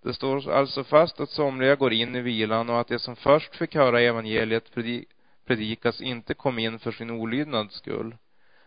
Det 0.02 0.14
står 0.14 0.50
alltså 0.50 0.84
fast 0.84 1.20
att 1.20 1.30
somliga 1.30 1.74
går 1.74 1.92
in 1.92 2.16
i 2.16 2.20
vilan 2.20 2.70
och 2.70 2.80
att 2.80 2.88
de 2.88 2.98
som 2.98 3.16
först 3.16 3.56
fick 3.56 3.74
höra 3.74 4.00
evangeliet 4.00 4.68
predikas 5.50 6.00
inte 6.00 6.34
kom 6.34 6.58
in 6.58 6.78
för 6.78 6.92
sin 6.92 7.10
olydnads 7.10 7.74
skull. 7.74 8.16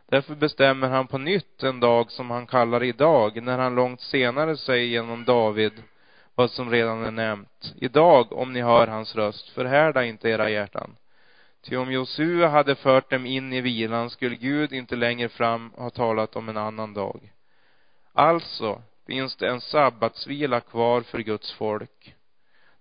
Därför 0.09 0.35
bestämmer 0.35 0.89
han 0.89 1.07
på 1.07 1.17
nytt 1.17 1.63
en 1.63 1.79
dag 1.79 2.11
som 2.11 2.31
han 2.31 2.47
kallar 2.47 2.83
idag, 2.83 3.43
när 3.43 3.57
han 3.57 3.75
långt 3.75 4.01
senare 4.01 4.57
säger 4.57 4.85
genom 4.85 5.25
David 5.25 5.83
vad 6.35 6.51
som 6.51 6.71
redan 6.71 7.03
är 7.03 7.11
nämnt. 7.11 7.73
Idag, 7.75 8.33
om 8.33 8.53
ni 8.53 8.61
hör 8.61 8.87
hans 8.87 9.15
röst, 9.15 9.49
förhärda 9.49 10.05
inte 10.05 10.29
era 10.29 10.49
hjärtan. 10.49 10.95
Ty 11.61 11.75
om 11.75 11.91
Josua 11.91 12.47
hade 12.47 12.75
fört 12.75 13.09
dem 13.09 13.25
in 13.25 13.53
i 13.53 13.61
vilan 13.61 14.09
skulle 14.09 14.35
Gud 14.35 14.73
inte 14.73 14.95
längre 14.95 15.29
fram 15.29 15.71
ha 15.77 15.89
talat 15.89 16.35
om 16.35 16.49
en 16.49 16.57
annan 16.57 16.93
dag. 16.93 17.33
Alltså 18.13 18.81
finns 19.07 19.35
det 19.35 19.49
en 19.49 19.61
sabbatsvila 19.61 20.59
kvar 20.59 21.01
för 21.01 21.19
Guds 21.19 21.53
folk. 21.53 22.15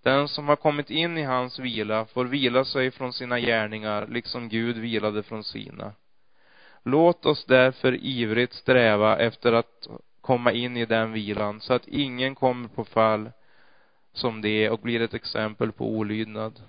Den 0.02 0.28
som 0.28 0.48
har 0.48 0.56
kommit 0.56 0.90
in 0.90 1.18
i 1.18 1.22
hans 1.22 1.58
vila 1.58 2.06
får 2.06 2.24
vila 2.24 2.64
sig 2.64 2.90
från 2.90 3.12
sina 3.12 3.40
gärningar, 3.40 4.06
liksom 4.06 4.48
Gud 4.48 4.76
vilade 4.76 5.22
från 5.22 5.44
sina. 5.44 5.92
Låt 6.82 7.26
oss 7.26 7.44
därför 7.44 8.04
ivrigt 8.04 8.52
sträva 8.52 9.18
efter 9.18 9.52
att 9.52 9.88
komma 10.20 10.52
in 10.52 10.76
i 10.76 10.84
den 10.84 11.12
vilan, 11.12 11.60
så 11.60 11.74
att 11.74 11.88
ingen 11.88 12.34
kommer 12.34 12.68
på 12.68 12.84
fall 12.84 13.30
som 14.12 14.40
det 14.40 14.70
och 14.70 14.78
blir 14.78 15.00
ett 15.00 15.14
exempel 15.14 15.72
på 15.72 15.88
olydnad. 15.88 16.60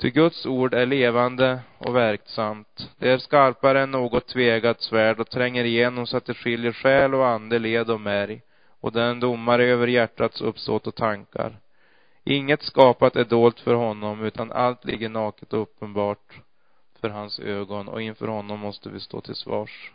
Ty 0.00 0.10
Guds 0.10 0.46
ord 0.46 0.74
är 0.74 0.86
levande 0.86 1.60
och 1.78 1.96
verksamt. 1.96 2.90
Det 2.98 3.10
är 3.10 3.18
skarpare 3.18 3.82
än 3.82 3.90
något 3.90 4.26
tvegat 4.26 4.80
svärd 4.80 5.20
och 5.20 5.30
tränger 5.30 5.64
igenom 5.64 6.06
så 6.06 6.16
att 6.16 6.24
det 6.24 6.34
skiljer 6.34 6.72
själ 6.72 7.14
och 7.14 7.26
ande, 7.26 7.58
led 7.58 7.90
och 7.90 8.00
märg. 8.00 8.40
Och 8.80 8.92
den 8.92 9.20
domare 9.20 9.64
över 9.64 9.86
hjärtats 9.86 10.40
uppsåt 10.40 10.86
och 10.86 10.94
tankar. 10.94 11.61
Inget 12.24 12.62
skapat 12.62 13.16
är 13.16 13.24
dolt 13.24 13.60
för 13.60 13.74
honom, 13.74 14.24
utan 14.24 14.52
allt 14.52 14.84
ligger 14.84 15.08
naket 15.08 15.52
och 15.52 15.62
uppenbart 15.62 16.40
för 17.00 17.08
hans 17.08 17.38
ögon 17.38 17.88
och 17.88 18.02
inför 18.02 18.28
honom 18.28 18.60
måste 18.60 18.88
vi 18.88 19.00
stå 19.00 19.20
till 19.20 19.34
svars. 19.34 19.92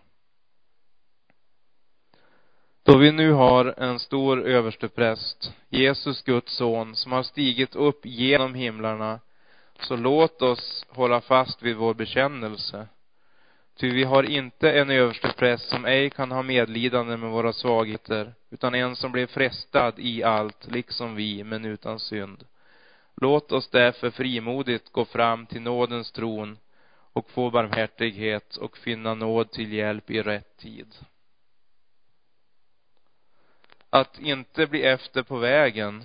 Då 2.84 2.98
vi 2.98 3.12
nu 3.12 3.32
har 3.32 3.66
en 3.78 4.00
stor 4.00 4.42
överstepräst, 4.42 5.54
Jesus 5.70 6.22
Guds 6.22 6.58
son, 6.58 6.96
som 6.96 7.12
har 7.12 7.24
stigit 7.24 7.76
upp 7.76 8.06
genom 8.06 8.54
himlarna, 8.54 9.20
så 9.80 9.96
låt 9.96 10.42
oss 10.42 10.86
hålla 10.90 11.22
fast 11.22 11.62
vid 11.64 11.76
vår 11.76 11.94
bekännelse. 11.94 12.88
Ty 13.78 13.90
vi 13.90 14.04
har 14.04 14.24
inte 14.24 14.72
en 14.72 14.90
överstepräst 14.90 15.70
som 15.70 15.86
ej 15.86 16.10
kan 16.10 16.32
ha 16.32 16.42
medlidande 16.42 17.18
med 17.18 17.30
våra 17.30 17.54
svagheter, 17.54 18.34
utan 18.50 18.76
en 18.76 18.96
som 18.96 19.12
blev 19.12 19.28
frestad 19.28 19.94
i 19.98 20.24
allt, 20.24 20.68
liksom 20.72 21.16
vi, 21.16 21.44
men 21.44 21.66
utan 21.66 22.00
synd. 22.00 22.46
Låt 23.22 23.52
oss 23.52 23.70
därför 23.70 24.12
frimodigt 24.12 24.92
gå 24.92 25.06
fram 25.06 25.46
till 25.46 25.62
nådens 25.62 26.12
tron 26.12 26.58
och 27.14 27.30
få 27.30 27.50
barmhärtighet 27.50 28.56
och 28.56 28.78
finna 28.78 29.14
nåd 29.14 29.52
till 29.52 29.74
hjälp 29.74 30.12
i 30.12 30.22
rätt 30.22 30.58
tid. 30.58 30.96
Att 33.90 34.20
inte 34.20 34.68
bli 34.68 34.84
efter 34.84 35.24
på 35.24 35.38
vägen 35.38 36.04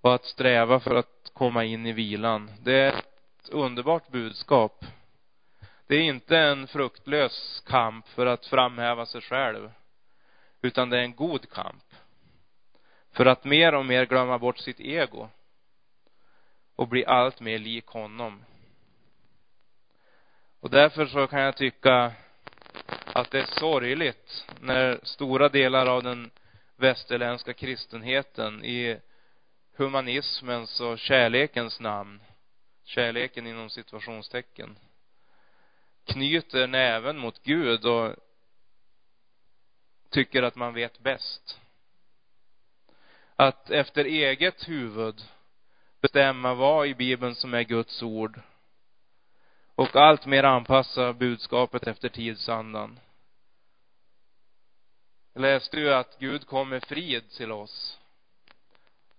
och 0.00 0.14
att 0.14 0.24
sträva 0.24 0.80
för 0.80 0.94
att 0.94 1.30
komma 1.32 1.64
in 1.64 1.86
i 1.86 1.92
vilan, 1.92 2.50
det 2.62 2.74
är 2.74 2.92
ett 2.92 3.48
underbart 3.48 4.08
budskap. 4.08 4.84
Det 5.92 5.96
är 5.96 6.02
inte 6.02 6.38
en 6.38 6.66
fruktlös 6.66 7.62
kamp 7.66 8.08
för 8.08 8.26
att 8.26 8.46
framhäva 8.46 9.06
sig 9.06 9.20
själv, 9.20 9.70
utan 10.62 10.90
det 10.90 10.98
är 10.98 11.02
en 11.02 11.14
god 11.14 11.50
kamp. 11.50 11.84
För 13.10 13.26
att 13.26 13.44
mer 13.44 13.74
och 13.74 13.86
mer 13.86 14.06
glömma 14.06 14.38
bort 14.38 14.58
sitt 14.58 14.80
ego 14.80 15.28
och 16.76 16.88
bli 16.88 17.06
allt 17.06 17.40
mer 17.40 17.58
lik 17.58 17.86
honom. 17.86 18.44
Och 20.60 20.70
därför 20.70 21.06
så 21.06 21.26
kan 21.26 21.40
jag 21.40 21.56
tycka 21.56 22.12
att 23.12 23.30
det 23.30 23.40
är 23.40 23.58
sorgligt 23.60 24.46
när 24.60 25.00
stora 25.02 25.48
delar 25.48 25.86
av 25.86 26.02
den 26.02 26.30
västerländska 26.76 27.52
kristenheten 27.52 28.64
i 28.64 29.00
humanismens 29.76 30.80
och 30.80 30.98
kärlekens 30.98 31.80
namn, 31.80 32.20
kärleken 32.84 33.46
inom 33.46 33.70
situationstecken, 33.70 34.76
knyter 36.04 36.66
näven 36.66 37.18
mot 37.18 37.42
Gud 37.42 37.86
och 37.86 38.16
tycker 40.10 40.42
att 40.42 40.56
man 40.56 40.74
vet 40.74 40.98
bäst. 40.98 41.60
Att 43.36 43.70
efter 43.70 44.04
eget 44.04 44.68
huvud 44.68 45.22
bestämma 46.00 46.54
vad 46.54 46.86
i 46.86 46.94
Bibeln 46.94 47.34
som 47.34 47.54
är 47.54 47.62
Guds 47.62 48.02
ord 48.02 48.40
och 49.74 49.96
allt 49.96 50.26
mer 50.26 50.44
anpassa 50.44 51.12
budskapet 51.12 51.86
efter 51.86 52.08
tidsandan. 52.08 53.00
Jag 55.32 55.40
läste 55.42 55.76
ju 55.76 55.92
att 55.92 56.18
Gud 56.18 56.46
kom 56.46 56.68
med 56.68 56.84
frid 56.84 57.30
till 57.30 57.52
oss. 57.52 57.98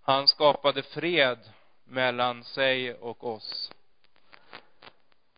Han 0.02 0.28
skapade 0.28 0.82
fred 0.82 1.40
mellan 1.84 2.44
sig 2.44 2.94
och 2.94 3.24
oss. 3.24 3.72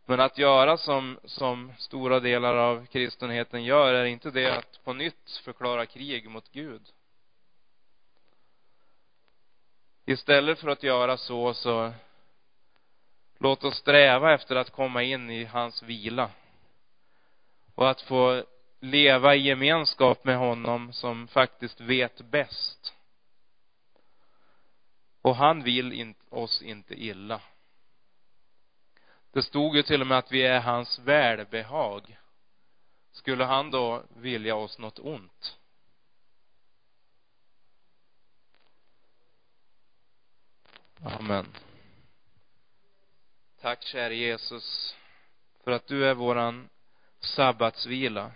Men 0.06 0.20
att 0.20 0.38
göra 0.38 0.78
som, 0.78 1.20
som 1.24 1.74
stora 1.78 2.20
delar 2.20 2.56
av 2.56 2.86
kristenheten 2.86 3.64
gör 3.64 3.94
är 3.94 4.06
inte 4.06 4.32
det 4.32 4.58
att 4.58 4.84
på 4.84 4.94
nytt 4.94 5.42
förklara 5.44 5.86
krig 5.86 6.30
mot 6.30 6.52
Gud. 6.52 6.82
Istället 10.06 10.60
för 10.60 10.68
att 10.68 10.84
göra 10.84 11.18
så, 11.18 11.54
så 11.54 11.94
låt 13.38 13.64
oss 13.64 13.78
sträva 13.78 14.34
efter 14.34 14.56
att 14.56 14.72
komma 14.72 15.04
in 15.04 15.30
i 15.30 15.44
hans 15.46 15.84
vila. 15.84 16.30
Och 17.76 17.90
att 17.90 18.02
få 18.02 18.44
leva 18.80 19.36
i 19.36 19.40
gemenskap 19.40 20.24
med 20.24 20.38
honom 20.38 20.94
som 20.94 21.28
faktiskt 21.28 21.82
vet 21.82 22.22
bäst. 22.22 22.94
Och 25.22 25.36
han 25.36 25.64
vill 25.64 25.94
in, 25.94 26.16
oss 26.30 26.62
inte 26.62 26.94
illa. 27.04 27.42
Det 29.36 29.44
stod 29.44 29.76
ju 29.76 29.84
till 29.84 30.02
och 30.02 30.08
med 30.08 30.18
att 30.18 30.32
vi 30.32 30.42
är 30.42 30.60
hans 30.60 31.00
välbehag. 31.00 32.18
Skulle 33.12 33.44
han 33.44 33.72
då 33.72 34.04
vilja 34.16 34.56
oss 34.56 34.80
något 34.80 35.00
ont? 35.00 35.58
Amen. 41.04 41.46
Tack 43.62 43.84
käre 43.84 44.16
Jesus 44.16 44.96
för 45.64 45.72
att 45.72 45.88
du 45.88 46.06
är 46.06 46.14
våran 46.14 46.70
sabbatsvila. 47.20 48.32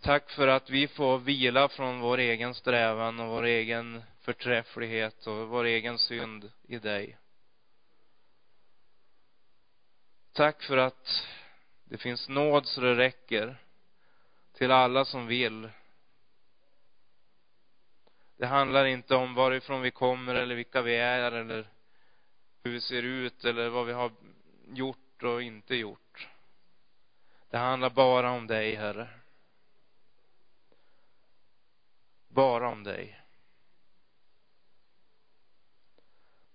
Tack 0.00 0.30
för 0.30 0.48
att 0.48 0.70
vi 0.70 0.88
får 0.88 1.18
vila 1.18 1.68
från 1.68 2.00
vår 2.00 2.18
egen 2.18 2.54
strävan 2.54 3.20
och 3.20 3.28
vår 3.28 3.42
egen 3.42 4.02
förträfflighet 4.20 5.26
och 5.26 5.48
vår 5.48 5.64
egen 5.64 5.98
synd 5.98 6.52
i 6.62 6.78
dig. 6.78 7.19
Tack 10.32 10.62
för 10.62 10.76
att 10.76 11.26
det 11.84 11.98
finns 11.98 12.28
nåd 12.28 12.66
så 12.66 12.80
det 12.80 12.96
räcker 12.96 13.56
till 14.52 14.70
alla 14.70 15.04
som 15.04 15.26
vill. 15.26 15.70
Det 18.36 18.46
handlar 18.46 18.84
inte 18.84 19.14
om 19.14 19.34
varifrån 19.34 19.82
vi 19.82 19.90
kommer 19.90 20.34
eller 20.34 20.54
vilka 20.54 20.82
vi 20.82 20.96
är 20.96 21.32
eller 21.32 21.68
hur 22.62 22.72
vi 22.72 22.80
ser 22.80 23.02
ut 23.02 23.44
eller 23.44 23.68
vad 23.68 23.86
vi 23.86 23.92
har 23.92 24.12
gjort 24.66 25.22
och 25.22 25.42
inte 25.42 25.74
gjort. 25.74 26.28
Det 27.50 27.58
handlar 27.58 27.90
bara 27.90 28.30
om 28.30 28.46
dig, 28.46 28.74
Herre. 28.74 29.08
Bara 32.28 32.68
om 32.68 32.84
dig. 32.84 33.20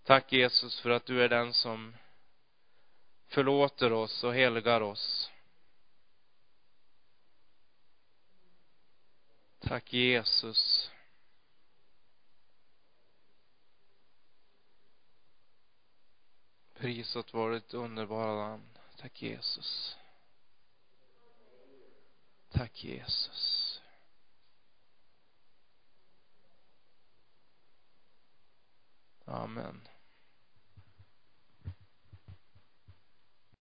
Tack 0.03 0.33
Jesus 0.33 0.79
för 0.79 0.89
att 0.89 1.05
du 1.05 1.23
är 1.23 1.29
den 1.29 1.53
som 1.53 1.95
förlåter 3.27 3.93
oss 3.93 4.23
och 4.23 4.33
helgar 4.33 4.81
oss. 4.81 5.31
Tack 9.59 9.93
Jesus. 9.93 10.91
Prisat 16.73 17.33
vare 17.33 17.53
ditt 17.53 17.73
underbara 17.73 18.35
namn. 18.35 18.69
Tack 18.97 19.21
Jesus. 19.21 19.97
Tack 22.49 22.83
Jesus. 22.83 23.81
Amen. 29.25 29.87